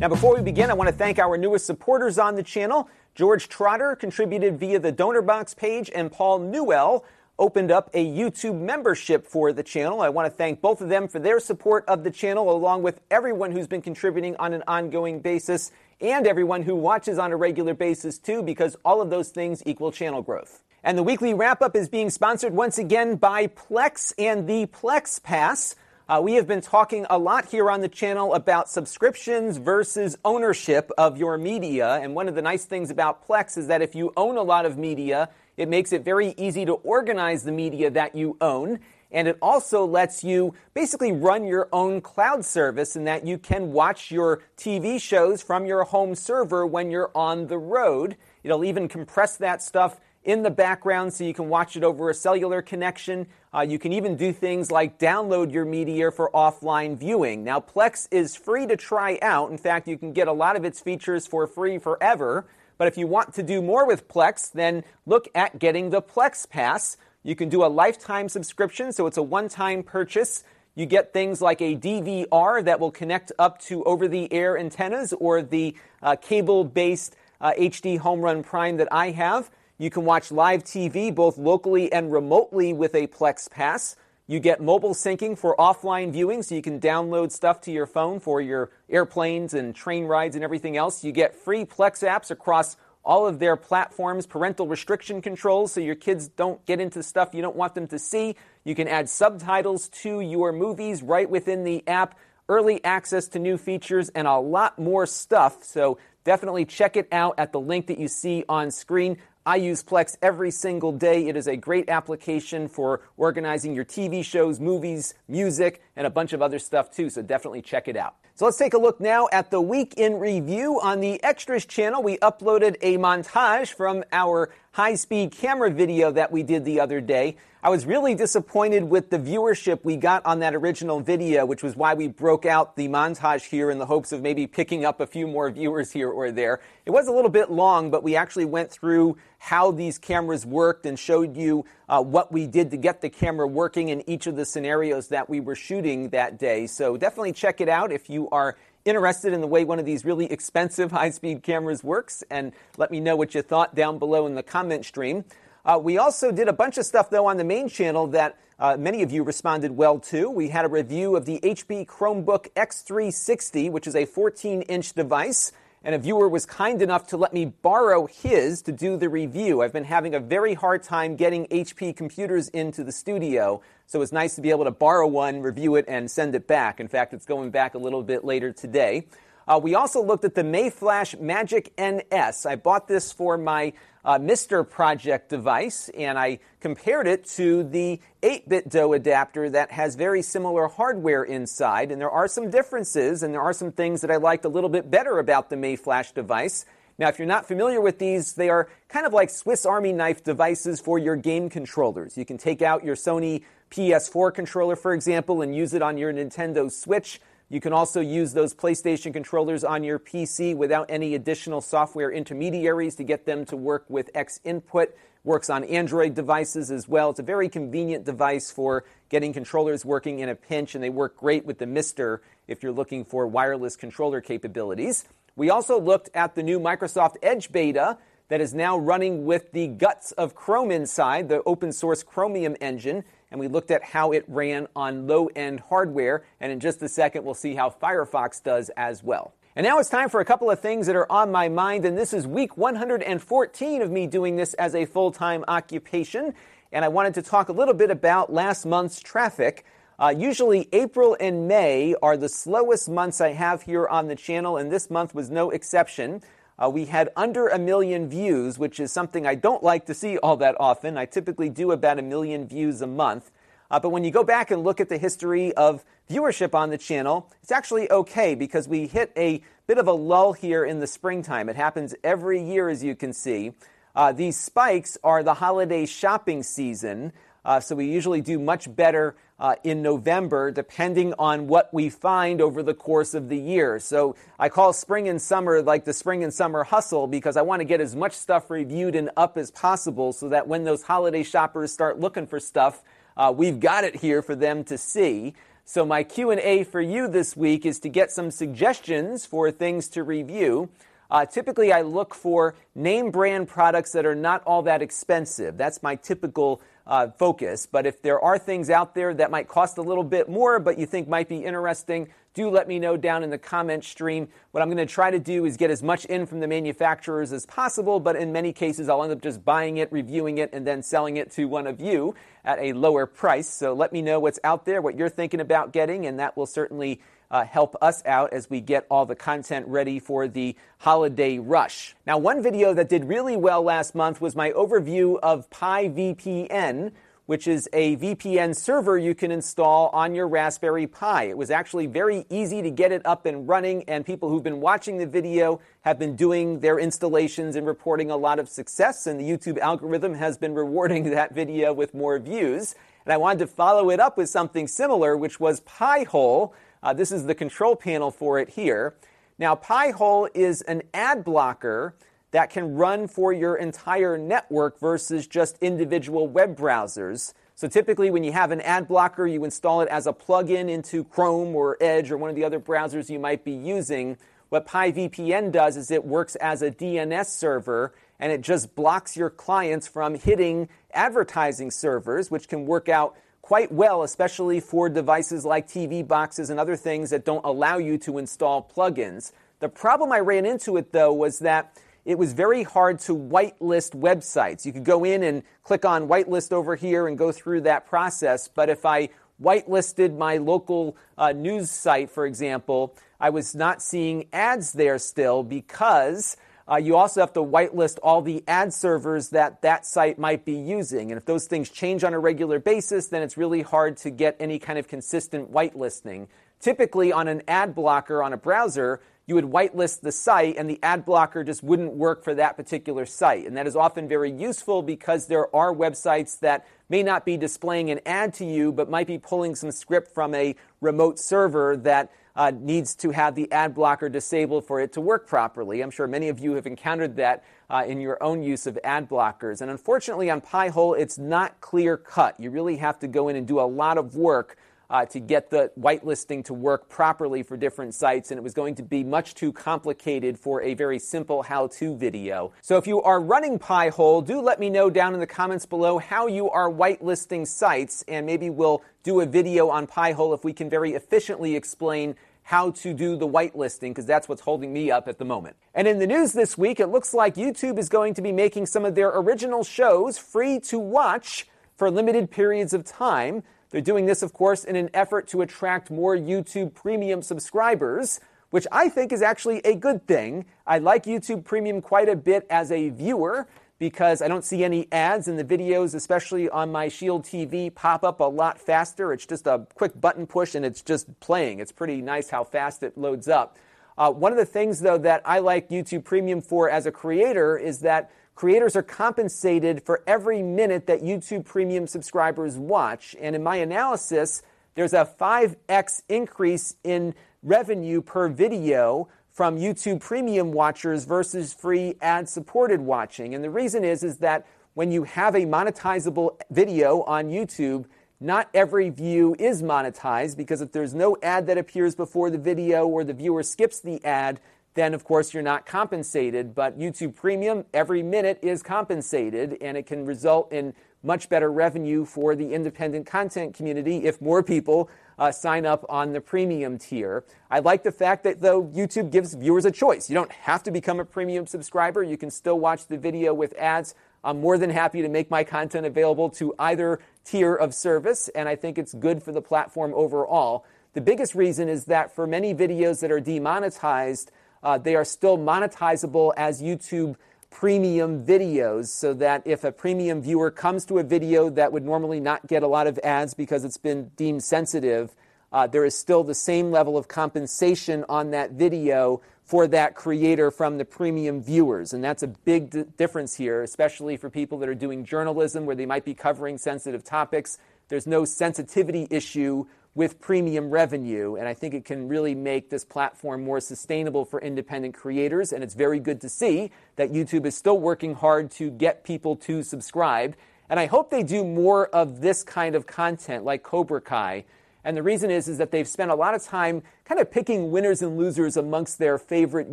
Now, 0.00 0.08
before 0.08 0.36
we 0.36 0.42
begin, 0.42 0.70
I 0.70 0.74
want 0.74 0.88
to 0.88 0.94
thank 0.94 1.18
our 1.18 1.36
newest 1.36 1.66
supporters 1.66 2.18
on 2.18 2.34
the 2.34 2.42
channel. 2.42 2.88
George 3.14 3.48
Trotter 3.48 3.96
contributed 3.96 4.58
via 4.58 4.78
the 4.78 4.92
donor 4.92 5.22
box 5.22 5.54
page, 5.54 5.90
and 5.94 6.10
Paul 6.10 6.40
Newell 6.40 7.04
opened 7.38 7.70
up 7.70 7.90
a 7.94 8.04
YouTube 8.04 8.60
membership 8.60 9.26
for 9.26 9.52
the 9.52 9.62
channel. 9.62 10.00
I 10.00 10.08
want 10.08 10.26
to 10.26 10.36
thank 10.36 10.60
both 10.60 10.80
of 10.80 10.88
them 10.88 11.08
for 11.08 11.18
their 11.18 11.40
support 11.40 11.84
of 11.86 12.04
the 12.04 12.10
channel, 12.10 12.50
along 12.50 12.82
with 12.82 13.00
everyone 13.10 13.52
who's 13.52 13.66
been 13.66 13.82
contributing 13.82 14.34
on 14.36 14.52
an 14.52 14.62
ongoing 14.66 15.20
basis 15.20 15.70
and 16.00 16.26
everyone 16.26 16.62
who 16.62 16.74
watches 16.74 17.18
on 17.18 17.32
a 17.32 17.36
regular 17.36 17.74
basis 17.74 18.18
too, 18.18 18.42
because 18.42 18.76
all 18.84 19.00
of 19.00 19.10
those 19.10 19.30
things 19.30 19.62
equal 19.66 19.92
channel 19.92 20.22
growth. 20.22 20.62
And 20.84 20.96
the 20.96 21.02
weekly 21.02 21.34
wrap 21.34 21.60
up 21.60 21.74
is 21.74 21.88
being 21.88 22.10
sponsored 22.10 22.54
once 22.54 22.78
again 22.78 23.16
by 23.16 23.48
Plex 23.48 24.12
and 24.16 24.48
the 24.48 24.66
Plex 24.66 25.22
Pass. 25.22 25.74
Uh, 26.08 26.20
we 26.22 26.34
have 26.34 26.46
been 26.46 26.62
talking 26.62 27.04
a 27.10 27.18
lot 27.18 27.46
here 27.46 27.70
on 27.70 27.80
the 27.80 27.88
channel 27.88 28.32
about 28.32 28.70
subscriptions 28.70 29.58
versus 29.58 30.16
ownership 30.24 30.90
of 30.96 31.18
your 31.18 31.36
media. 31.36 31.96
And 31.96 32.14
one 32.14 32.28
of 32.28 32.34
the 32.34 32.42
nice 32.42 32.64
things 32.64 32.90
about 32.90 33.26
Plex 33.26 33.58
is 33.58 33.66
that 33.66 33.82
if 33.82 33.94
you 33.94 34.12
own 34.16 34.38
a 34.38 34.42
lot 34.42 34.64
of 34.64 34.78
media, 34.78 35.28
it 35.58 35.68
makes 35.68 35.92
it 35.92 36.04
very 36.04 36.34
easy 36.38 36.64
to 36.64 36.74
organize 36.74 37.42
the 37.42 37.52
media 37.52 37.90
that 37.90 38.14
you 38.14 38.38
own. 38.40 38.78
And 39.10 39.26
it 39.26 39.38
also 39.42 39.84
lets 39.84 40.22
you 40.22 40.54
basically 40.74 41.12
run 41.12 41.44
your 41.44 41.68
own 41.72 42.00
cloud 42.00 42.44
service 42.44 42.94
in 42.94 43.04
that 43.04 43.26
you 43.26 43.38
can 43.38 43.72
watch 43.72 44.10
your 44.10 44.42
TV 44.56 45.00
shows 45.00 45.42
from 45.42 45.66
your 45.66 45.84
home 45.84 46.14
server 46.14 46.66
when 46.66 46.90
you're 46.90 47.10
on 47.14 47.48
the 47.48 47.58
road. 47.58 48.16
It'll 48.44 48.64
even 48.64 48.86
compress 48.86 49.36
that 49.38 49.62
stuff 49.62 49.98
in 50.24 50.42
the 50.42 50.50
background 50.50 51.12
so 51.12 51.24
you 51.24 51.32
can 51.32 51.48
watch 51.48 51.74
it 51.74 51.82
over 51.82 52.10
a 52.10 52.14
cellular 52.14 52.60
connection. 52.60 53.26
Uh, 53.52 53.60
you 53.60 53.78
can 53.78 53.94
even 53.94 54.14
do 54.14 54.32
things 54.32 54.70
like 54.70 54.98
download 54.98 55.52
your 55.52 55.64
media 55.64 56.12
for 56.12 56.30
offline 56.32 56.98
viewing. 56.98 57.42
Now, 57.42 57.60
Plex 57.60 58.06
is 58.10 58.36
free 58.36 58.66
to 58.66 58.76
try 58.76 59.18
out. 59.22 59.50
In 59.50 59.58
fact, 59.58 59.88
you 59.88 59.96
can 59.96 60.12
get 60.12 60.28
a 60.28 60.32
lot 60.32 60.54
of 60.54 60.66
its 60.66 60.80
features 60.80 61.26
for 61.26 61.46
free 61.46 61.78
forever. 61.78 62.46
But 62.78 62.88
if 62.88 62.96
you 62.96 63.06
want 63.06 63.34
to 63.34 63.42
do 63.42 63.60
more 63.60 63.86
with 63.86 64.08
Plex, 64.08 64.50
then 64.50 64.84
look 65.04 65.28
at 65.34 65.58
getting 65.58 65.90
the 65.90 66.00
Plex 66.00 66.48
Pass. 66.48 66.96
You 67.24 67.34
can 67.34 67.48
do 67.48 67.64
a 67.64 67.66
lifetime 67.66 68.28
subscription, 68.28 68.92
so 68.92 69.06
it's 69.06 69.18
a 69.18 69.22
one 69.22 69.48
time 69.48 69.82
purchase. 69.82 70.44
You 70.76 70.86
get 70.86 71.12
things 71.12 71.42
like 71.42 71.60
a 71.60 71.74
DVR 71.74 72.64
that 72.64 72.78
will 72.78 72.92
connect 72.92 73.32
up 73.36 73.60
to 73.62 73.82
over 73.82 74.06
the 74.06 74.32
air 74.32 74.56
antennas 74.56 75.12
or 75.12 75.42
the 75.42 75.74
uh, 76.02 76.14
cable 76.14 76.62
based 76.62 77.16
uh, 77.40 77.52
HD 77.58 77.98
Home 77.98 78.20
Run 78.20 78.44
Prime 78.44 78.76
that 78.76 78.88
I 78.92 79.10
have. 79.10 79.50
You 79.76 79.90
can 79.90 80.04
watch 80.04 80.30
live 80.30 80.62
TV 80.62 81.12
both 81.12 81.36
locally 81.36 81.92
and 81.92 82.12
remotely 82.12 82.72
with 82.72 82.94
a 82.94 83.08
Plex 83.08 83.50
Pass. 83.50 83.96
You 84.30 84.40
get 84.40 84.60
mobile 84.60 84.92
syncing 84.92 85.38
for 85.38 85.56
offline 85.56 86.12
viewing, 86.12 86.42
so 86.42 86.54
you 86.54 86.60
can 86.60 86.78
download 86.78 87.32
stuff 87.32 87.62
to 87.62 87.72
your 87.72 87.86
phone 87.86 88.20
for 88.20 88.42
your 88.42 88.70
airplanes 88.90 89.54
and 89.54 89.74
train 89.74 90.04
rides 90.04 90.34
and 90.34 90.44
everything 90.44 90.76
else. 90.76 91.02
You 91.02 91.12
get 91.12 91.34
free 91.34 91.64
Plex 91.64 92.06
apps 92.06 92.30
across 92.30 92.76
all 93.02 93.26
of 93.26 93.38
their 93.38 93.56
platforms, 93.56 94.26
parental 94.26 94.68
restriction 94.68 95.22
controls, 95.22 95.72
so 95.72 95.80
your 95.80 95.94
kids 95.94 96.28
don't 96.28 96.62
get 96.66 96.78
into 96.78 97.02
stuff 97.02 97.30
you 97.32 97.40
don't 97.40 97.56
want 97.56 97.74
them 97.74 97.86
to 97.86 97.98
see. 97.98 98.36
You 98.64 98.74
can 98.74 98.86
add 98.86 99.08
subtitles 99.08 99.88
to 100.02 100.20
your 100.20 100.52
movies 100.52 101.02
right 101.02 101.30
within 101.30 101.64
the 101.64 101.82
app, 101.88 102.18
early 102.50 102.84
access 102.84 103.28
to 103.28 103.38
new 103.38 103.56
features, 103.56 104.10
and 104.10 104.28
a 104.28 104.36
lot 104.36 104.78
more 104.78 105.06
stuff. 105.06 105.64
So 105.64 105.96
definitely 106.24 106.66
check 106.66 106.98
it 106.98 107.08
out 107.12 107.36
at 107.38 107.52
the 107.52 107.60
link 107.60 107.86
that 107.86 107.98
you 107.98 108.08
see 108.08 108.44
on 108.46 108.70
screen. 108.72 109.16
I 109.48 109.56
use 109.56 109.82
Plex 109.82 110.14
every 110.20 110.50
single 110.50 110.92
day. 110.92 111.26
It 111.26 111.34
is 111.34 111.46
a 111.46 111.56
great 111.56 111.88
application 111.88 112.68
for 112.68 113.00
organizing 113.16 113.74
your 113.74 113.86
TV 113.86 114.22
shows, 114.22 114.60
movies, 114.60 115.14
music, 115.26 115.80
and 115.96 116.06
a 116.06 116.10
bunch 116.10 116.34
of 116.34 116.42
other 116.42 116.58
stuff 116.58 116.90
too, 116.90 117.08
so 117.08 117.22
definitely 117.22 117.62
check 117.62 117.88
it 117.88 117.96
out. 117.96 118.16
So 118.34 118.44
let's 118.44 118.58
take 118.58 118.74
a 118.74 118.78
look 118.78 119.00
now 119.00 119.26
at 119.32 119.50
the 119.50 119.62
week 119.62 119.94
in 119.96 120.18
review. 120.18 120.78
On 120.82 121.00
the 121.00 121.24
Extras 121.24 121.64
channel, 121.64 122.02
we 122.02 122.18
uploaded 122.18 122.76
a 122.82 122.98
montage 122.98 123.72
from 123.72 124.04
our 124.12 124.52
high 124.78 124.94
speed 124.94 125.32
camera 125.32 125.72
video 125.72 126.12
that 126.12 126.30
we 126.30 126.44
did 126.44 126.64
the 126.64 126.78
other 126.78 127.00
day. 127.00 127.36
I 127.64 127.68
was 127.68 127.84
really 127.84 128.14
disappointed 128.14 128.84
with 128.84 129.10
the 129.10 129.18
viewership 129.18 129.80
we 129.82 129.96
got 129.96 130.24
on 130.24 130.38
that 130.38 130.54
original 130.54 131.00
video, 131.00 131.44
which 131.44 131.64
was 131.64 131.74
why 131.74 131.94
we 131.94 132.06
broke 132.06 132.46
out 132.46 132.76
the 132.76 132.86
montage 132.86 133.42
here 133.42 133.72
in 133.72 133.78
the 133.78 133.86
hopes 133.86 134.12
of 134.12 134.22
maybe 134.22 134.46
picking 134.46 134.84
up 134.84 135.00
a 135.00 135.06
few 135.08 135.26
more 135.26 135.50
viewers 135.50 135.90
here 135.90 136.08
or 136.08 136.30
there. 136.30 136.60
It 136.86 136.92
was 136.92 137.08
a 137.08 137.12
little 137.12 137.28
bit 137.28 137.50
long, 137.50 137.90
but 137.90 138.04
we 138.04 138.14
actually 138.14 138.44
went 138.44 138.70
through 138.70 139.16
how 139.38 139.72
these 139.72 139.98
cameras 139.98 140.46
worked 140.46 140.86
and 140.86 140.96
showed 140.96 141.36
you 141.36 141.64
uh, 141.88 142.00
what 142.00 142.30
we 142.30 142.46
did 142.46 142.70
to 142.70 142.76
get 142.76 143.00
the 143.00 143.10
camera 143.10 143.48
working 143.48 143.88
in 143.88 144.08
each 144.08 144.28
of 144.28 144.36
the 144.36 144.44
scenarios 144.44 145.08
that 145.08 145.28
we 145.28 145.40
were 145.40 145.56
shooting 145.56 146.10
that 146.10 146.38
day. 146.38 146.68
So 146.68 146.96
definitely 146.96 147.32
check 147.32 147.60
it 147.60 147.68
out 147.68 147.90
if 147.90 148.08
you 148.08 148.28
are 148.30 148.56
interested 148.88 149.32
in 149.32 149.40
the 149.40 149.46
way 149.46 149.64
one 149.64 149.78
of 149.78 149.84
these 149.84 150.04
really 150.04 150.30
expensive 150.30 150.90
high 150.92 151.10
speed 151.10 151.42
cameras 151.42 151.84
works 151.84 152.24
and 152.30 152.52
let 152.76 152.90
me 152.90 153.00
know 153.00 153.16
what 153.16 153.34
you 153.34 153.42
thought 153.42 153.74
down 153.74 153.98
below 153.98 154.26
in 154.26 154.34
the 154.34 154.42
comment 154.42 154.84
stream. 154.84 155.24
Uh, 155.64 155.78
we 155.78 155.98
also 155.98 156.32
did 156.32 156.48
a 156.48 156.52
bunch 156.52 156.78
of 156.78 156.86
stuff, 156.86 157.10
though, 157.10 157.26
on 157.26 157.36
the 157.36 157.44
main 157.44 157.68
channel 157.68 158.06
that 158.06 158.38
uh, 158.58 158.76
many 158.76 159.02
of 159.02 159.12
you 159.12 159.22
responded 159.22 159.70
well 159.70 159.98
to. 159.98 160.30
We 160.30 160.48
had 160.48 160.64
a 160.64 160.68
review 160.68 161.14
of 161.14 161.26
the 161.26 161.38
HP 161.40 161.86
Chromebook 161.86 162.52
X360, 162.54 163.70
which 163.70 163.86
is 163.86 163.94
a 163.94 164.04
14 164.04 164.62
inch 164.62 164.94
device. 164.94 165.52
And 165.84 165.94
a 165.94 165.98
viewer 165.98 166.28
was 166.28 166.44
kind 166.44 166.82
enough 166.82 167.06
to 167.08 167.16
let 167.16 167.32
me 167.32 167.44
borrow 167.44 168.06
his 168.06 168.62
to 168.62 168.72
do 168.72 168.96
the 168.96 169.08
review. 169.08 169.62
I've 169.62 169.72
been 169.72 169.84
having 169.84 170.14
a 170.14 170.20
very 170.20 170.54
hard 170.54 170.82
time 170.82 171.14
getting 171.14 171.46
HP 171.46 171.96
computers 171.96 172.48
into 172.48 172.82
the 172.82 172.90
studio, 172.90 173.62
so 173.86 174.02
it's 174.02 174.10
nice 174.10 174.34
to 174.34 174.40
be 174.40 174.50
able 174.50 174.64
to 174.64 174.72
borrow 174.72 175.06
one, 175.06 175.40
review 175.40 175.76
it, 175.76 175.84
and 175.86 176.10
send 176.10 176.34
it 176.34 176.48
back. 176.48 176.80
In 176.80 176.88
fact, 176.88 177.14
it's 177.14 177.24
going 177.24 177.50
back 177.50 177.74
a 177.74 177.78
little 177.78 178.02
bit 178.02 178.24
later 178.24 178.52
today. 178.52 179.06
Uh, 179.46 179.58
we 179.62 179.74
also 179.76 180.02
looked 180.02 180.24
at 180.24 180.34
the 180.34 180.42
Mayflash 180.42 181.18
Magic 181.20 181.72
NS. 181.80 182.44
I 182.44 182.56
bought 182.56 182.88
this 182.88 183.12
for 183.12 183.38
my 183.38 183.72
uh, 184.08 184.18
MiSTer 184.18 184.66
Project 184.66 185.28
device, 185.28 185.90
and 185.90 186.18
I 186.18 186.38
compared 186.60 187.06
it 187.06 187.26
to 187.36 187.62
the 187.62 188.00
8BitDo 188.22 188.96
adapter 188.96 189.50
that 189.50 189.70
has 189.70 189.96
very 189.96 190.22
similar 190.22 190.66
hardware 190.66 191.24
inside. 191.24 191.92
And 191.92 192.00
there 192.00 192.10
are 192.10 192.26
some 192.26 192.48
differences, 192.48 193.22
and 193.22 193.34
there 193.34 193.42
are 193.42 193.52
some 193.52 193.70
things 193.70 194.00
that 194.00 194.10
I 194.10 194.16
liked 194.16 194.46
a 194.46 194.48
little 194.48 194.70
bit 194.70 194.90
better 194.90 195.18
about 195.18 195.50
the 195.50 195.56
Mayflash 195.56 196.14
device. 196.14 196.64
Now, 196.98 197.08
if 197.08 197.18
you're 197.18 197.28
not 197.28 197.46
familiar 197.46 197.82
with 197.82 197.98
these, 197.98 198.32
they 198.32 198.48
are 198.48 198.70
kind 198.88 199.04
of 199.04 199.12
like 199.12 199.28
Swiss 199.28 199.66
Army 199.66 199.92
knife 199.92 200.24
devices 200.24 200.80
for 200.80 200.98
your 200.98 201.14
game 201.14 201.50
controllers. 201.50 202.16
You 202.16 202.24
can 202.24 202.38
take 202.38 202.62
out 202.62 202.84
your 202.84 202.96
Sony 202.96 203.42
PS4 203.70 204.32
controller, 204.32 204.74
for 204.74 204.94
example, 204.94 205.42
and 205.42 205.54
use 205.54 205.74
it 205.74 205.82
on 205.82 205.98
your 205.98 206.14
Nintendo 206.14 206.72
Switch. 206.72 207.20
You 207.50 207.60
can 207.62 207.72
also 207.72 208.00
use 208.00 208.34
those 208.34 208.54
PlayStation 208.54 209.10
controllers 209.10 209.64
on 209.64 209.82
your 209.82 209.98
PC 209.98 210.54
without 210.54 210.90
any 210.90 211.14
additional 211.14 211.62
software 211.62 212.10
intermediaries 212.10 212.94
to 212.96 213.04
get 213.04 213.24
them 213.24 213.46
to 213.46 213.56
work 213.56 213.86
with 213.88 214.10
X 214.14 214.38
input. 214.44 214.94
Works 215.24 215.48
on 215.48 215.64
Android 215.64 216.14
devices 216.14 216.70
as 216.70 216.86
well. 216.86 217.10
It's 217.10 217.20
a 217.20 217.22
very 217.22 217.48
convenient 217.48 218.04
device 218.04 218.50
for 218.50 218.84
getting 219.08 219.32
controllers 219.32 219.82
working 219.82 220.18
in 220.18 220.28
a 220.28 220.34
pinch, 220.34 220.74
and 220.74 220.84
they 220.84 220.90
work 220.90 221.16
great 221.16 221.46
with 221.46 221.58
the 221.58 221.64
MiSTer 221.64 222.18
if 222.46 222.62
you're 222.62 222.72
looking 222.72 223.04
for 223.04 223.26
wireless 223.26 223.76
controller 223.76 224.20
capabilities. 224.20 225.06
We 225.34 225.48
also 225.48 225.80
looked 225.80 226.10
at 226.14 226.34
the 226.34 226.42
new 226.42 226.60
Microsoft 226.60 227.16
Edge 227.22 227.50
beta 227.50 227.96
that 228.28 228.40
is 228.40 228.54
now 228.54 228.78
running 228.78 229.24
with 229.24 229.52
the 229.52 229.66
guts 229.66 230.12
of 230.12 230.34
Chrome 230.34 230.70
inside, 230.70 231.28
the 231.28 231.42
open 231.44 231.72
source 231.72 232.02
Chromium 232.02 232.56
engine 232.60 233.04
and 233.30 233.40
we 233.40 233.48
looked 233.48 233.70
at 233.70 233.82
how 233.82 234.12
it 234.12 234.24
ran 234.28 234.68
on 234.74 235.06
low 235.06 235.26
end 235.26 235.60
hardware. 235.60 236.24
And 236.40 236.50
in 236.50 236.60
just 236.60 236.82
a 236.82 236.88
second, 236.88 237.24
we'll 237.24 237.34
see 237.34 237.54
how 237.54 237.70
Firefox 237.70 238.42
does 238.42 238.70
as 238.76 239.02
well. 239.02 239.34
And 239.54 239.64
now 239.64 239.78
it's 239.78 239.90
time 239.90 240.08
for 240.08 240.20
a 240.20 240.24
couple 240.24 240.50
of 240.50 240.60
things 240.60 240.86
that 240.86 240.96
are 240.96 241.10
on 241.10 241.32
my 241.32 241.48
mind. 241.48 241.84
And 241.84 241.98
this 241.98 242.12
is 242.12 242.26
week 242.26 242.56
114 242.56 243.82
of 243.82 243.90
me 243.90 244.06
doing 244.06 244.36
this 244.36 244.54
as 244.54 244.74
a 244.74 244.84
full 244.84 245.10
time 245.10 245.44
occupation. 245.48 246.34
And 246.72 246.84
I 246.84 246.88
wanted 246.88 247.14
to 247.14 247.22
talk 247.22 247.48
a 247.48 247.52
little 247.52 247.74
bit 247.74 247.90
about 247.90 248.32
last 248.32 248.64
month's 248.64 249.00
traffic. 249.00 249.64
Uh, 249.98 250.14
usually, 250.16 250.68
April 250.72 251.16
and 251.18 251.48
May 251.48 251.96
are 252.00 252.16
the 252.16 252.28
slowest 252.28 252.88
months 252.88 253.20
I 253.20 253.32
have 253.32 253.62
here 253.62 253.88
on 253.88 254.06
the 254.06 254.14
channel, 254.14 254.56
and 254.56 254.70
this 254.70 254.90
month 254.90 255.12
was 255.12 255.28
no 255.28 255.50
exception. 255.50 256.22
Uh, 256.60 256.68
we 256.68 256.86
had 256.86 257.10
under 257.16 257.48
a 257.48 257.58
million 257.58 258.08
views, 258.08 258.58
which 258.58 258.80
is 258.80 258.90
something 258.90 259.26
I 259.26 259.36
don't 259.36 259.62
like 259.62 259.86
to 259.86 259.94
see 259.94 260.18
all 260.18 260.36
that 260.38 260.56
often. 260.58 260.96
I 260.96 261.06
typically 261.06 261.48
do 261.48 261.70
about 261.70 261.98
a 261.98 262.02
million 262.02 262.48
views 262.48 262.82
a 262.82 262.86
month. 262.86 263.30
Uh, 263.70 263.78
but 263.78 263.90
when 263.90 264.02
you 264.02 264.10
go 264.10 264.24
back 264.24 264.50
and 264.50 264.64
look 264.64 264.80
at 264.80 264.88
the 264.88 264.98
history 264.98 265.52
of 265.54 265.84
viewership 266.10 266.54
on 266.54 266.70
the 266.70 266.78
channel, 266.78 267.30
it's 267.42 267.52
actually 267.52 267.90
okay 267.90 268.34
because 268.34 268.66
we 268.66 268.86
hit 268.86 269.12
a 269.16 269.42
bit 269.66 269.78
of 269.78 269.86
a 269.86 269.92
lull 269.92 270.32
here 270.32 270.64
in 270.64 270.80
the 270.80 270.86
springtime. 270.86 271.48
It 271.48 271.56
happens 271.56 271.94
every 272.02 272.42
year, 272.42 272.68
as 272.68 272.82
you 272.82 272.96
can 272.96 273.12
see. 273.12 273.52
Uh, 273.94 274.12
these 274.12 274.36
spikes 274.36 274.96
are 275.04 275.22
the 275.22 275.34
holiday 275.34 275.84
shopping 275.84 276.42
season, 276.42 277.12
uh, 277.44 277.60
so 277.60 277.76
we 277.76 277.86
usually 277.86 278.20
do 278.20 278.38
much 278.38 278.74
better 278.74 279.16
uh, 279.38 279.54
in 279.62 279.82
November, 279.82 280.50
depending 280.50 281.14
on 281.18 281.46
what 281.46 281.72
we 281.72 281.88
find 281.88 282.40
over 282.40 282.62
the 282.62 282.74
course 282.74 283.14
of 283.14 283.28
the 283.28 283.38
year. 283.38 283.78
So 283.78 284.16
I 284.38 284.48
call 284.48 284.72
spring 284.72 285.08
and 285.08 285.20
summer 285.20 285.62
like 285.62 285.84
the 285.84 285.92
spring 285.92 286.24
and 286.24 286.34
summer 286.34 286.64
hustle 286.64 287.06
because 287.06 287.36
I 287.36 287.42
want 287.42 287.60
to 287.60 287.64
get 287.64 287.80
as 287.80 287.94
much 287.94 288.14
stuff 288.14 288.50
reviewed 288.50 288.96
and 288.96 289.10
up 289.16 289.38
as 289.38 289.50
possible 289.50 290.12
so 290.12 290.28
that 290.30 290.48
when 290.48 290.64
those 290.64 290.82
holiday 290.82 291.22
shoppers 291.22 291.72
start 291.72 292.00
looking 292.00 292.26
for 292.26 292.40
stuff, 292.40 292.82
uh, 293.16 293.32
we've 293.34 293.60
got 293.60 293.84
it 293.84 293.96
here 293.96 294.22
for 294.22 294.34
them 294.34 294.64
to 294.64 294.78
see. 294.78 295.34
So 295.64 295.84
my 295.84 296.02
Q&A 296.02 296.64
for 296.64 296.80
you 296.80 297.08
this 297.08 297.36
week 297.36 297.66
is 297.66 297.78
to 297.80 297.88
get 297.88 298.10
some 298.10 298.30
suggestions 298.30 299.26
for 299.26 299.50
things 299.50 299.88
to 299.88 300.02
review. 300.02 300.70
Uh, 301.10 301.24
typically, 301.24 301.72
I 301.72 301.82
look 301.82 302.14
for 302.14 302.54
name 302.74 303.10
brand 303.10 303.48
products 303.48 303.92
that 303.92 304.04
are 304.04 304.14
not 304.14 304.42
all 304.44 304.62
that 304.62 304.82
expensive. 304.82 305.56
That's 305.56 305.82
my 305.82 305.96
typical 305.96 306.60
uh, 306.88 307.08
focus. 307.18 307.68
But 307.70 307.86
if 307.86 308.02
there 308.02 308.18
are 308.18 308.38
things 308.38 308.70
out 308.70 308.94
there 308.94 309.14
that 309.14 309.30
might 309.30 309.46
cost 309.46 309.78
a 309.78 309.82
little 309.82 310.02
bit 310.02 310.28
more, 310.28 310.58
but 310.58 310.78
you 310.78 310.86
think 310.86 311.06
might 311.06 311.28
be 311.28 311.44
interesting, 311.44 312.08
do 312.34 312.48
let 312.50 312.66
me 312.66 312.78
know 312.78 312.96
down 312.96 313.22
in 313.22 313.30
the 313.30 313.38
comment 313.38 313.84
stream. 313.84 314.28
What 314.52 314.62
I'm 314.62 314.68
going 314.68 314.78
to 314.78 314.86
try 314.86 315.10
to 315.10 315.18
do 315.18 315.44
is 315.44 315.56
get 315.56 315.70
as 315.70 315.82
much 315.82 316.04
in 316.06 316.24
from 316.24 316.40
the 316.40 316.46
manufacturers 316.46 317.32
as 317.32 317.44
possible, 317.46 318.00
but 318.00 318.16
in 318.16 318.32
many 318.32 318.52
cases, 318.52 318.88
I'll 318.88 319.02
end 319.02 319.12
up 319.12 319.20
just 319.20 319.44
buying 319.44 319.76
it, 319.76 319.92
reviewing 319.92 320.38
it, 320.38 320.50
and 320.52 320.66
then 320.66 320.82
selling 320.82 321.16
it 321.16 321.30
to 321.32 321.46
one 321.46 321.66
of 321.66 321.80
you 321.80 322.14
at 322.44 322.58
a 322.58 322.72
lower 322.72 323.06
price. 323.06 323.48
So 323.48 323.74
let 323.74 323.92
me 323.92 324.02
know 324.02 324.20
what's 324.20 324.38
out 324.44 324.64
there, 324.64 324.80
what 324.80 324.96
you're 324.96 325.08
thinking 325.08 325.40
about 325.40 325.72
getting, 325.72 326.06
and 326.06 326.18
that 326.20 326.36
will 326.36 326.46
certainly 326.46 327.00
uh, 327.30 327.44
help 327.44 327.76
us 327.82 328.04
out 328.06 328.32
as 328.32 328.48
we 328.48 328.60
get 328.60 328.86
all 328.90 329.06
the 329.06 329.14
content 329.14 329.66
ready 329.68 329.98
for 329.98 330.28
the 330.28 330.56
holiday 330.78 331.38
rush. 331.38 331.94
Now, 332.06 332.18
one 332.18 332.42
video 332.42 332.74
that 332.74 332.88
did 332.88 333.04
really 333.04 333.36
well 333.36 333.62
last 333.62 333.94
month 333.94 334.20
was 334.20 334.34
my 334.34 334.50
overview 334.52 335.18
of 335.20 335.48
PiVPN, 335.50 336.92
which 337.26 337.46
is 337.46 337.68
a 337.74 337.94
VPN 337.96 338.56
server 338.56 338.96
you 338.96 339.14
can 339.14 339.30
install 339.30 339.90
on 339.90 340.14
your 340.14 340.26
Raspberry 340.26 340.86
Pi. 340.86 341.24
It 341.24 341.36
was 341.36 341.50
actually 341.50 341.86
very 341.86 342.24
easy 342.30 342.62
to 342.62 342.70
get 342.70 342.90
it 342.90 343.04
up 343.04 343.26
and 343.26 343.46
running, 343.46 343.84
and 343.84 344.06
people 344.06 344.30
who've 344.30 344.42
been 344.42 344.62
watching 344.62 344.96
the 344.96 345.06
video 345.06 345.60
have 345.82 345.98
been 345.98 346.16
doing 346.16 346.60
their 346.60 346.78
installations 346.78 347.54
and 347.54 347.66
reporting 347.66 348.10
a 348.10 348.16
lot 348.16 348.38
of 348.38 348.48
success, 348.48 349.06
and 349.06 349.20
the 349.20 349.24
YouTube 349.24 349.58
algorithm 349.58 350.14
has 350.14 350.38
been 350.38 350.54
rewarding 350.54 351.04
that 351.10 351.34
video 351.34 351.74
with 351.74 351.92
more 351.92 352.18
views. 352.18 352.74
And 353.04 353.12
I 353.12 353.18
wanted 353.18 353.40
to 353.40 353.46
follow 353.46 353.90
it 353.90 354.00
up 354.00 354.16
with 354.16 354.30
something 354.30 354.66
similar, 354.66 355.14
which 355.14 355.38
was 355.38 355.60
Pi-hole 355.60 356.54
uh, 356.82 356.92
this 356.92 357.12
is 357.12 357.26
the 357.26 357.34
control 357.34 357.76
panel 357.76 358.10
for 358.10 358.38
it 358.38 358.50
here. 358.50 358.94
Now, 359.38 359.54
Pi-hole 359.54 360.28
is 360.34 360.62
an 360.62 360.82
ad 360.92 361.24
blocker 361.24 361.94
that 362.30 362.50
can 362.50 362.74
run 362.74 363.08
for 363.08 363.32
your 363.32 363.56
entire 363.56 364.18
network 364.18 364.78
versus 364.78 365.26
just 365.26 365.58
individual 365.60 366.28
web 366.28 366.56
browsers. 366.56 367.32
So 367.54 367.68
typically, 367.68 368.10
when 368.10 368.22
you 368.22 368.32
have 368.32 368.50
an 368.50 368.60
ad 368.60 368.86
blocker, 368.86 369.26
you 369.26 369.44
install 369.44 369.80
it 369.80 369.88
as 369.88 370.06
a 370.06 370.12
plugin 370.12 370.68
into 370.68 371.04
Chrome 371.04 371.56
or 371.56 371.76
Edge 371.80 372.10
or 372.10 372.16
one 372.16 372.30
of 372.30 372.36
the 372.36 372.44
other 372.44 372.60
browsers 372.60 373.08
you 373.08 373.18
might 373.18 373.44
be 373.44 373.52
using. 373.52 374.16
What 374.50 374.66
PiVPN 374.66 375.52
does 375.52 375.76
is 375.76 375.90
it 375.90 376.04
works 376.04 376.36
as 376.36 376.62
a 376.62 376.70
DNS 376.70 377.26
server 377.26 377.92
and 378.20 378.32
it 378.32 378.40
just 378.40 378.74
blocks 378.74 379.16
your 379.16 379.30
clients 379.30 379.86
from 379.86 380.14
hitting 380.14 380.68
advertising 380.92 381.70
servers, 381.70 382.30
which 382.30 382.48
can 382.48 382.66
work 382.66 382.88
out 382.88 383.16
quite 383.48 383.72
well, 383.72 384.02
especially 384.02 384.60
for 384.60 384.90
devices 384.90 385.42
like 385.42 385.66
TV 385.66 386.06
boxes 386.06 386.50
and 386.50 386.60
other 386.60 386.76
things 386.76 387.08
that 387.08 387.24
don't 387.24 387.46
allow 387.46 387.78
you 387.78 387.96
to 387.96 388.18
install 388.18 388.62
plugins. 388.76 389.32
The 389.60 389.70
problem 389.70 390.12
I 390.12 390.20
ran 390.20 390.44
into 390.44 390.76
it 390.76 390.92
though 390.92 391.14
was 391.14 391.38
that 391.38 391.74
it 392.04 392.18
was 392.18 392.34
very 392.34 392.62
hard 392.62 392.98
to 393.00 393.16
whitelist 393.16 393.98
websites. 393.98 394.66
You 394.66 394.74
could 394.74 394.84
go 394.84 395.02
in 395.02 395.22
and 395.22 395.42
click 395.62 395.86
on 395.86 396.08
whitelist 396.08 396.52
over 396.52 396.76
here 396.76 397.08
and 397.08 397.16
go 397.16 397.32
through 397.32 397.62
that 397.62 397.86
process, 397.86 398.48
but 398.48 398.68
if 398.68 398.84
I 398.84 399.08
whitelisted 399.42 400.14
my 400.14 400.36
local 400.36 400.94
uh, 401.16 401.32
news 401.32 401.70
site, 401.70 402.10
for 402.10 402.26
example, 402.26 402.94
I 403.18 403.30
was 403.30 403.54
not 403.54 403.80
seeing 403.80 404.26
ads 404.30 404.74
there 404.74 404.98
still 404.98 405.42
because 405.42 406.36
uh, 406.70 406.76
you 406.76 406.96
also 406.96 407.20
have 407.20 407.32
to 407.32 407.40
whitelist 407.40 407.98
all 408.02 408.20
the 408.20 408.44
ad 408.46 408.74
servers 408.74 409.30
that 409.30 409.62
that 409.62 409.86
site 409.86 410.18
might 410.18 410.44
be 410.44 410.52
using. 410.52 411.10
And 411.10 411.18
if 411.18 411.24
those 411.24 411.46
things 411.46 411.70
change 411.70 412.04
on 412.04 412.12
a 412.12 412.18
regular 412.18 412.58
basis, 412.58 413.08
then 413.08 413.22
it's 413.22 413.36
really 413.36 413.62
hard 413.62 413.96
to 413.98 414.10
get 414.10 414.36
any 414.38 414.58
kind 414.58 414.78
of 414.78 414.86
consistent 414.86 415.50
whitelisting. 415.52 416.28
Typically, 416.60 417.12
on 417.12 417.28
an 417.28 417.42
ad 417.48 417.74
blocker 417.74 418.22
on 418.22 418.32
a 418.32 418.36
browser, 418.36 419.00
you 419.28 419.34
would 419.34 419.44
whitelist 419.44 420.00
the 420.00 420.10
site 420.10 420.56
and 420.56 420.68
the 420.68 420.78
ad 420.82 421.04
blocker 421.04 421.44
just 421.44 421.62
wouldn't 421.62 421.92
work 421.92 422.24
for 422.24 422.34
that 422.34 422.56
particular 422.56 423.04
site. 423.04 423.46
And 423.46 423.56
that 423.56 423.66
is 423.66 423.76
often 423.76 424.08
very 424.08 424.30
useful 424.30 424.82
because 424.82 425.26
there 425.26 425.54
are 425.54 425.72
websites 425.72 426.40
that 426.40 426.66
may 426.88 427.02
not 427.02 427.26
be 427.26 427.36
displaying 427.36 427.90
an 427.90 428.00
ad 428.06 428.32
to 428.34 428.46
you, 428.46 428.72
but 428.72 428.88
might 428.88 429.06
be 429.06 429.18
pulling 429.18 429.54
some 429.54 429.70
script 429.70 430.12
from 430.14 430.34
a 430.34 430.56
remote 430.80 431.18
server 431.18 431.76
that 431.76 432.10
uh, 432.38 432.52
needs 432.54 432.94
to 432.94 433.10
have 433.10 433.34
the 433.34 433.50
ad 433.50 433.74
blocker 433.74 434.08
disabled 434.08 434.64
for 434.64 434.80
it 434.80 434.92
to 434.92 435.00
work 435.00 435.26
properly. 435.26 435.82
I'm 435.82 435.90
sure 435.90 436.06
many 436.06 436.28
of 436.28 436.38
you 436.38 436.52
have 436.54 436.68
encountered 436.68 437.16
that 437.16 437.44
uh, 437.68 437.84
in 437.86 438.00
your 438.00 438.22
own 438.22 438.44
use 438.44 438.68
of 438.68 438.78
ad 438.84 439.08
blockers. 439.08 439.60
And 439.60 439.70
unfortunately, 439.72 440.30
on 440.30 440.40
Pi-hole, 440.40 440.94
it's 440.94 441.18
not 441.18 441.60
clear 441.60 441.96
cut. 441.96 442.38
You 442.38 442.50
really 442.50 442.76
have 442.76 443.00
to 443.00 443.08
go 443.08 443.26
in 443.26 443.34
and 443.34 443.46
do 443.46 443.58
a 443.58 443.66
lot 443.66 443.98
of 443.98 444.14
work 444.14 444.56
uh, 444.90 445.04
to 445.04 445.20
get 445.20 445.50
the 445.50 445.70
whitelisting 445.78 446.44
to 446.44 446.54
work 446.54 446.88
properly 446.88 447.42
for 447.42 447.56
different 447.56 447.94
sites, 447.94 448.30
and 448.30 448.38
it 448.38 448.42
was 448.42 448.54
going 448.54 448.74
to 448.74 448.82
be 448.82 449.04
much 449.04 449.34
too 449.34 449.52
complicated 449.52 450.38
for 450.38 450.62
a 450.62 450.72
very 450.74 450.98
simple 450.98 451.42
how 451.42 451.66
to 451.66 451.94
video. 451.96 452.52
So 452.62 452.78
if 452.78 452.86
you 452.86 453.02
are 453.02 453.20
running 453.20 453.58
Pi-hole, 453.58 454.22
do 454.22 454.40
let 454.40 454.58
me 454.58 454.70
know 454.70 454.88
down 454.88 455.12
in 455.12 455.20
the 455.20 455.26
comments 455.26 455.66
below 455.66 455.98
how 455.98 456.26
you 456.26 456.48
are 456.48 456.70
whitelisting 456.70 457.46
sites, 457.46 458.02
and 458.08 458.24
maybe 458.24 458.48
we'll 458.48 458.82
do 459.02 459.20
a 459.20 459.26
video 459.26 459.68
on 459.68 459.86
Pi-hole 459.86 460.32
if 460.32 460.42
we 460.42 460.52
can 460.52 460.70
very 460.70 460.94
efficiently 460.94 461.54
explain 461.54 462.16
how 462.48 462.70
to 462.70 462.94
do 462.94 463.14
the 463.14 463.28
whitelisting 463.28 463.90
because 463.90 464.06
that's 464.06 464.26
what's 464.26 464.40
holding 464.40 464.72
me 464.72 464.90
up 464.90 465.06
at 465.06 465.18
the 465.18 465.24
moment. 465.24 465.54
And 465.74 465.86
in 465.86 465.98
the 465.98 466.06
news 466.06 466.32
this 466.32 466.56
week, 466.56 466.80
it 466.80 466.86
looks 466.86 467.12
like 467.12 467.34
YouTube 467.34 467.78
is 467.78 467.90
going 467.90 468.14
to 468.14 468.22
be 468.22 468.32
making 468.32 468.64
some 468.64 468.86
of 468.86 468.94
their 468.94 469.10
original 469.10 469.62
shows 469.62 470.16
free 470.16 470.58
to 470.60 470.78
watch 470.78 471.46
for 471.76 471.90
limited 471.90 472.30
periods 472.30 472.72
of 472.72 472.86
time. 472.86 473.42
They're 473.68 473.82
doing 473.82 474.06
this, 474.06 474.22
of 474.22 474.32
course, 474.32 474.64
in 474.64 474.76
an 474.76 474.88
effort 474.94 475.28
to 475.28 475.42
attract 475.42 475.90
more 475.90 476.16
YouTube 476.16 476.72
Premium 476.72 477.20
subscribers, 477.20 478.18
which 478.48 478.66
I 478.72 478.88
think 478.88 479.12
is 479.12 479.20
actually 479.20 479.58
a 479.58 479.74
good 479.74 480.06
thing. 480.06 480.46
I 480.66 480.78
like 480.78 481.04
YouTube 481.04 481.44
Premium 481.44 481.82
quite 481.82 482.08
a 482.08 482.16
bit 482.16 482.46
as 482.48 482.72
a 482.72 482.88
viewer 482.88 483.46
because 483.78 484.20
I 484.20 484.28
don't 484.28 484.44
see 484.44 484.64
any 484.64 484.88
ads 484.90 485.28
in 485.28 485.36
the 485.36 485.44
videos, 485.44 485.94
especially 485.94 486.48
on 486.50 486.72
my 486.72 486.88
Shield 486.88 487.24
TV, 487.24 487.72
pop 487.72 488.02
up 488.02 488.20
a 488.20 488.24
lot 488.24 488.60
faster. 488.60 489.12
It's 489.12 489.26
just 489.26 489.46
a 489.46 489.66
quick 489.74 490.00
button 490.00 490.26
push 490.26 490.54
and 490.54 490.64
it's 490.64 490.82
just 490.82 491.20
playing. 491.20 491.60
It's 491.60 491.72
pretty 491.72 492.02
nice 492.02 492.30
how 492.30 492.44
fast 492.44 492.82
it 492.82 492.98
loads 492.98 493.28
up. 493.28 493.56
Uh, 493.96 494.12
one 494.12 494.32
of 494.32 494.38
the 494.38 494.46
things, 494.46 494.80
though, 494.80 494.98
that 494.98 495.22
I 495.24 495.40
like 495.40 495.68
YouTube 495.68 496.04
Premium 496.04 496.40
for 496.40 496.70
as 496.70 496.86
a 496.86 496.92
creator 496.92 497.56
is 497.56 497.80
that 497.80 498.10
creators 498.34 498.76
are 498.76 498.82
compensated 498.82 499.82
for 499.82 500.02
every 500.06 500.42
minute 500.42 500.86
that 500.86 501.02
YouTube 501.02 501.44
Premium 501.44 501.86
subscribers 501.86 502.56
watch. 502.56 503.16
And 503.20 503.34
in 503.34 503.42
my 503.42 503.56
analysis, 503.56 504.42
there's 504.74 504.92
a 504.92 505.04
5x 505.04 506.02
increase 506.08 506.76
in 506.84 507.14
revenue 507.42 508.00
per 508.00 508.28
video 508.28 509.08
from 509.38 509.56
YouTube 509.56 510.00
Premium 510.00 510.50
watchers 510.50 511.04
versus 511.04 511.52
free 511.52 511.94
ad 512.00 512.28
supported 512.28 512.80
watching. 512.80 513.36
And 513.36 513.44
the 513.44 513.50
reason 513.50 513.84
is 513.84 514.02
is 514.02 514.16
that 514.16 514.44
when 514.74 514.90
you 514.90 515.04
have 515.04 515.36
a 515.36 515.42
monetizable 515.42 516.36
video 516.50 517.02
on 517.02 517.28
YouTube, 517.28 517.84
not 518.18 518.50
every 518.52 518.90
view 518.90 519.36
is 519.38 519.62
monetized 519.62 520.36
because 520.36 520.60
if 520.60 520.72
there's 520.72 520.92
no 520.92 521.16
ad 521.22 521.46
that 521.46 521.56
appears 521.56 521.94
before 521.94 522.30
the 522.30 522.36
video 522.36 522.88
or 522.88 523.04
the 523.04 523.12
viewer 523.12 523.44
skips 523.44 523.78
the 523.78 524.04
ad, 524.04 524.40
then 524.74 524.92
of 524.92 525.04
course 525.04 525.32
you're 525.32 525.40
not 525.40 525.66
compensated. 525.66 526.52
But 526.52 526.76
YouTube 526.76 527.14
Premium, 527.14 527.64
every 527.72 528.02
minute 528.02 528.40
is 528.42 528.60
compensated, 528.60 529.56
and 529.60 529.76
it 529.76 529.86
can 529.86 530.04
result 530.04 530.52
in 530.52 530.74
much 531.04 531.28
better 531.28 531.52
revenue 531.52 532.04
for 532.04 532.34
the 532.34 532.52
independent 532.52 533.06
content 533.06 533.54
community 533.54 533.98
if 533.98 534.20
more 534.20 534.42
people 534.42 534.90
uh, 535.18 535.32
sign 535.32 535.66
up 535.66 535.84
on 535.88 536.12
the 536.12 536.20
premium 536.20 536.78
tier. 536.78 537.24
I 537.50 537.58
like 537.58 537.82
the 537.82 537.92
fact 537.92 538.24
that, 538.24 538.40
though, 538.40 538.64
YouTube 538.64 539.10
gives 539.10 539.34
viewers 539.34 539.64
a 539.64 539.70
choice. 539.70 540.08
You 540.08 540.14
don't 540.14 540.32
have 540.32 540.62
to 540.64 540.70
become 540.70 541.00
a 541.00 541.04
premium 541.04 541.46
subscriber, 541.46 542.02
you 542.02 542.16
can 542.16 542.30
still 542.30 542.58
watch 542.58 542.86
the 542.86 542.98
video 542.98 543.34
with 543.34 543.54
ads. 543.58 543.94
I'm 544.24 544.40
more 544.40 544.58
than 544.58 544.70
happy 544.70 545.00
to 545.02 545.08
make 545.08 545.30
my 545.30 545.44
content 545.44 545.86
available 545.86 546.28
to 546.30 546.54
either 546.58 547.00
tier 547.24 547.54
of 547.54 547.74
service, 547.74 548.28
and 548.34 548.48
I 548.48 548.56
think 548.56 548.78
it's 548.78 548.94
good 548.94 549.22
for 549.22 549.32
the 549.32 549.42
platform 549.42 549.92
overall. 549.94 550.64
The 550.94 551.00
biggest 551.00 551.34
reason 551.34 551.68
is 551.68 551.84
that 551.84 552.14
for 552.14 552.26
many 552.26 552.54
videos 552.54 553.00
that 553.00 553.12
are 553.12 553.20
demonetized, 553.20 554.32
uh, 554.62 554.78
they 554.78 554.96
are 554.96 555.04
still 555.04 555.38
monetizable 555.38 556.32
as 556.36 556.60
YouTube 556.60 557.16
premium 557.50 558.24
videos 558.24 558.88
so 558.88 559.14
that 559.14 559.42
if 559.44 559.64
a 559.64 559.72
premium 559.72 560.20
viewer 560.20 560.50
comes 560.50 560.84
to 560.86 560.98
a 560.98 561.02
video 561.02 561.50
that 561.50 561.72
would 561.72 561.84
normally 561.84 562.20
not 562.20 562.46
get 562.46 562.62
a 562.62 562.66
lot 562.66 562.86
of 562.86 562.98
ads 563.02 563.34
because 563.34 563.64
it's 563.64 563.76
been 563.76 564.10
deemed 564.16 564.42
sensitive, 564.42 565.14
uh, 565.52 565.66
there 565.66 565.84
is 565.84 565.96
still 565.96 566.22
the 566.22 566.34
same 566.34 566.70
level 566.70 566.96
of 566.96 567.08
compensation 567.08 568.04
on 568.08 568.30
that 568.30 568.52
video 568.52 569.20
for 569.44 569.66
that 569.66 569.94
creator 569.94 570.50
from 570.50 570.76
the 570.76 570.84
premium 570.84 571.42
viewers. 571.42 571.94
And 571.94 572.04
that's 572.04 572.22
a 572.22 572.28
big 572.28 572.68
d- 572.68 572.84
difference 572.98 573.34
here, 573.34 573.62
especially 573.62 574.18
for 574.18 574.28
people 574.28 574.58
that 574.58 574.68
are 574.68 574.74
doing 574.74 575.06
journalism 575.06 575.64
where 575.64 575.74
they 575.74 575.86
might 575.86 576.04
be 576.04 576.12
covering 576.12 576.58
sensitive 576.58 577.02
topics. 577.02 577.56
There's 577.88 578.06
no 578.06 578.26
sensitivity 578.26 579.08
issue 579.10 579.64
with 579.98 580.20
premium 580.20 580.70
revenue. 580.70 581.34
And 581.34 581.48
I 581.48 581.54
think 581.54 581.74
it 581.74 581.84
can 581.84 582.06
really 582.06 582.32
make 582.32 582.70
this 582.70 582.84
platform 582.84 583.42
more 583.42 583.58
sustainable 583.58 584.24
for 584.24 584.40
independent 584.40 584.94
creators. 584.94 585.52
And 585.52 585.64
it's 585.64 585.74
very 585.74 585.98
good 585.98 586.20
to 586.20 586.28
see 586.28 586.70
that 586.94 587.10
YouTube 587.10 587.44
is 587.44 587.56
still 587.56 587.80
working 587.80 588.14
hard 588.14 588.48
to 588.52 588.70
get 588.70 589.02
people 589.02 589.34
to 589.38 589.64
subscribe. 589.64 590.36
And 590.70 590.78
I 590.78 590.86
hope 590.86 591.10
they 591.10 591.24
do 591.24 591.42
more 591.42 591.88
of 591.88 592.20
this 592.20 592.44
kind 592.44 592.76
of 592.76 592.86
content 592.86 593.44
like 593.44 593.64
Cobra 593.64 594.00
Kai. 594.00 594.44
And 594.84 594.96
the 594.96 595.02
reason 595.02 595.32
is, 595.32 595.48
is 595.48 595.58
that 595.58 595.72
they've 595.72 595.88
spent 595.88 596.12
a 596.12 596.14
lot 596.14 596.32
of 596.32 596.44
time 596.44 596.84
kind 597.04 597.20
of 597.20 597.28
picking 597.28 597.72
winners 597.72 598.00
and 598.00 598.16
losers 598.16 598.56
amongst 598.56 599.00
their 599.00 599.18
favorite 599.18 599.72